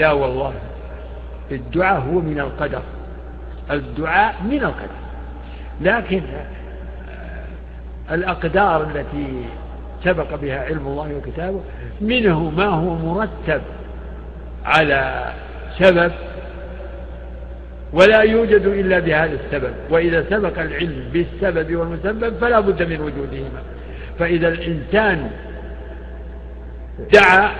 لا 0.00 0.12
والله. 0.12 0.54
الدعاء 1.50 2.00
هو 2.00 2.20
من 2.20 2.40
القدر. 2.40 2.82
الدعاء 3.70 4.42
من 4.42 4.62
القدر. 4.64 5.01
لكن 5.82 6.22
الأقدار 8.10 8.82
التي 8.82 9.44
سبق 10.04 10.34
بها 10.34 10.64
علم 10.64 10.86
الله 10.86 11.16
وكتابه 11.16 11.60
منه 12.00 12.50
ما 12.50 12.66
هو 12.66 12.94
مرتب 12.94 13.62
على 14.64 15.32
سبب 15.78 16.12
ولا 17.92 18.20
يوجد 18.22 18.66
إلا 18.66 18.98
بهذا 18.98 19.38
السبب. 19.44 19.74
وإذا 19.90 20.24
سبق 20.30 20.58
العلم 20.60 21.04
بالسبب 21.12 21.76
والمسبب 21.76 22.34
فلا 22.40 22.60
بد 22.60 22.82
من 22.82 23.00
وجودهما. 23.00 23.62
فإذا 24.18 24.48
الإنسان 24.48 25.30
دعا 27.12 27.50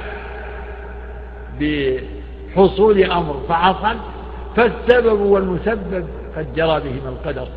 بحصول 1.61 3.03
أمر 3.05 3.43
فحصل 3.49 3.97
فالسبب 4.57 5.21
والمسبب 5.21 6.07
قد 6.37 6.55
جرى 6.55 6.81
بهما 6.81 7.09
القدر. 7.09 7.49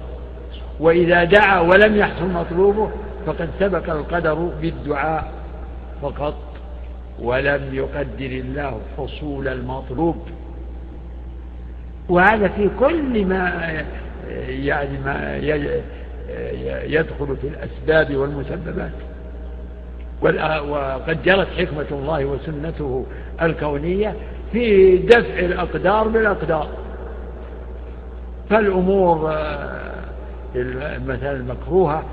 وإذا 0.79 1.23
دعا 1.23 1.59
ولم 1.59 1.95
يحصل 1.95 2.29
مطلوبه 2.29 2.89
فقد 3.25 3.49
سبق 3.59 3.89
القدر 3.89 4.33
بالدعاء 4.33 5.31
فقط 6.01 6.35
ولم 7.19 7.61
يقدر 7.71 8.25
الله 8.25 8.81
حصول 8.97 9.47
المطلوب. 9.47 10.17
وهذا 12.09 12.47
في 12.47 12.69
كل 12.79 13.25
ما 13.25 13.71
يعني 14.47 14.97
ما 15.05 15.37
يدخل 16.85 17.37
في 17.41 17.47
الأسباب 17.47 18.15
والمسببات. 18.15 18.91
وقد 20.69 21.23
جرت 21.23 21.47
حكمة 21.57 21.85
الله 21.91 22.25
وسنته 22.25 23.05
الكونية 23.41 24.15
في 24.51 24.97
دفع 24.97 25.39
الأقدار 25.39 26.07
بالأقدار. 26.07 26.67
فالأمور 28.49 29.33
مثلا 31.07 31.31
المكروهة 31.31 32.03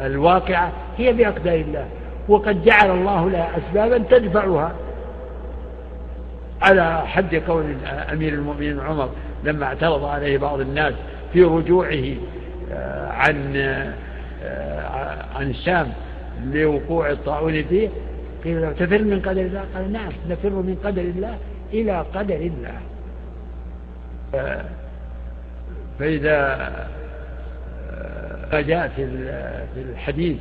الواقعة 0.00 0.72
هي 0.96 1.12
بأقدار 1.12 1.54
الله 1.54 1.86
وقد 2.28 2.64
جعل 2.64 2.90
الله 2.90 3.30
لها 3.30 3.50
أسبابا 3.58 3.98
تدفعها. 3.98 4.74
على 6.62 7.06
حد 7.06 7.34
قول 7.34 7.64
أمير 8.12 8.32
المؤمنين 8.32 8.80
عمر 8.80 9.10
لما 9.44 9.66
اعترض 9.66 10.04
عليه 10.04 10.38
بعض 10.38 10.60
الناس 10.60 10.94
في 11.32 11.42
رجوعه 11.42 12.14
آه، 12.72 13.08
عن 13.08 13.56
آه، 13.56 15.26
عن 15.34 15.50
الشام 15.50 15.92
لوقوع 16.52 17.10
الطاعون 17.10 17.62
فيه 17.62 17.88
قيل 18.44 18.62
له 18.62 18.72
تفر 18.72 19.02
من 19.02 19.20
قدر 19.20 19.40
الله؟ 19.40 19.64
قال 19.74 19.92
نعم 19.92 20.12
نفر 20.28 20.48
من 20.50 20.76
قدر 20.84 21.02
الله 21.02 21.38
إلى 21.72 22.04
قدر 22.14 22.34
الله. 22.34 22.80
فإذا 25.98 26.36
آه، 26.36 26.86
جاء 28.52 28.92
في 28.96 29.80
الحديث 29.90 30.36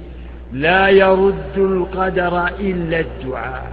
لا 0.54 0.90
يرد 0.90 1.58
القدر 1.58 2.48
إلا 2.48 3.00
الدعاء. 3.00 3.72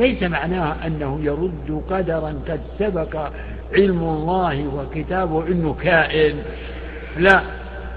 ليس 0.00 0.22
معناها 0.22 0.86
أنه 0.86 1.20
يرد 1.22 1.82
قدرا 1.90 2.34
قد 2.48 2.60
سبق 2.78 3.30
علم 3.74 4.02
الله 4.02 4.66
وكتابه 4.66 5.46
أنه 5.46 5.76
كائن. 5.82 6.36
لا 7.18 7.42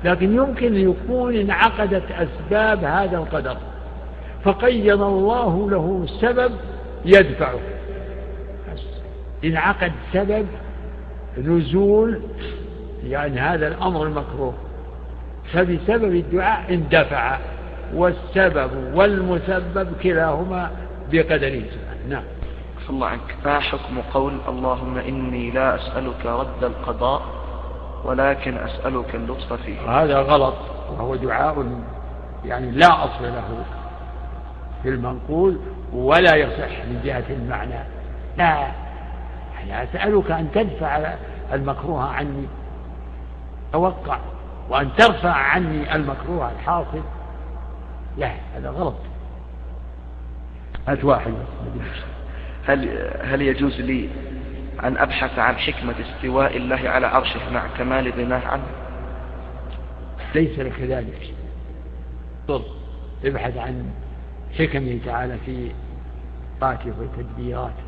لكن 0.03 0.36
يمكن 0.36 0.76
يكون 0.76 1.36
انعقدت 1.36 2.03
أسباب 2.11 2.84
هذا 2.84 3.18
القدر. 3.18 3.57
فقيض 4.43 5.01
الله 5.01 5.70
له 5.70 6.05
سبب 6.22 6.51
يدفعه. 7.05 7.59
انعقد 9.45 9.91
سبب 10.13 10.45
نزول 11.38 12.20
يعني 13.07 13.39
هذا 13.39 13.68
الأمر 13.68 14.03
المكروه. 14.03 14.53
فبسبب 15.53 16.15
الدعاء 16.15 16.73
اندفع. 16.73 17.37
والسبب 17.93 18.71
والمسبب 18.93 19.97
كلاهما 20.03 20.71
بقدره 21.11 21.63
نعم. 22.09 22.23
الله 22.89 23.07
عنك. 23.07 23.35
ما 23.45 23.59
حكم 23.59 24.01
قول 24.13 24.37
اللهم 24.47 24.97
إني 24.97 25.51
لا 25.51 25.75
أسألك 25.75 26.25
رد 26.25 26.63
القضاء 26.63 27.21
ولكن 28.03 28.57
أسألك 28.57 29.15
اللطف 29.15 29.53
فيه. 29.53 30.01
هذا 30.01 30.19
غلط. 30.19 30.55
وهو 30.91 31.15
دعاء 31.15 31.65
يعني 32.45 32.71
لا 32.71 33.03
أصل 33.03 33.23
له 33.23 33.65
في 34.83 34.89
المنقول 34.89 35.59
ولا 35.93 36.35
يصح 36.35 36.85
من 36.85 37.01
جهة 37.05 37.25
المعنى. 37.29 37.83
لا. 38.37 38.67
يعني 39.67 39.83
أسألك 39.83 40.31
أن 40.31 40.51
تدفع 40.53 41.13
المكروه 41.53 42.03
عني. 42.03 42.47
توقع. 43.73 44.17
وأن 44.70 44.89
ترفع 44.97 45.32
عني 45.32 45.95
المكروه 45.95 46.51
الحاصل. 46.51 47.01
لا 48.18 48.32
هذا 48.55 48.70
غلط. 48.70 48.95
هات 50.88 51.03
واحد. 51.03 51.34
هل 52.68 53.09
هل 53.24 53.41
يجوز 53.41 53.82
لي 53.82 54.09
أن 54.84 54.97
أبحث 54.97 55.39
عن 55.39 55.55
حكمة 55.57 55.95
استواء 56.01 56.57
الله 56.57 56.89
على 56.89 57.07
عرشه 57.07 57.49
مع 57.51 57.68
كمال 57.78 58.11
غناه 58.11 58.47
عنه؟ 58.47 58.68
ليس 60.36 60.59
لك 60.59 60.82
ذلك. 60.82 61.34
ابحث 63.26 63.57
عن 63.57 63.91
حكمه 64.59 64.99
تعالى 65.05 65.38
في 65.45 65.72
طاعته 66.61 66.93
وتدبيراته 66.99 67.84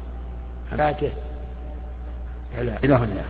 حياته 0.71 1.11
إلى 2.57 2.95
هنا 2.95 3.23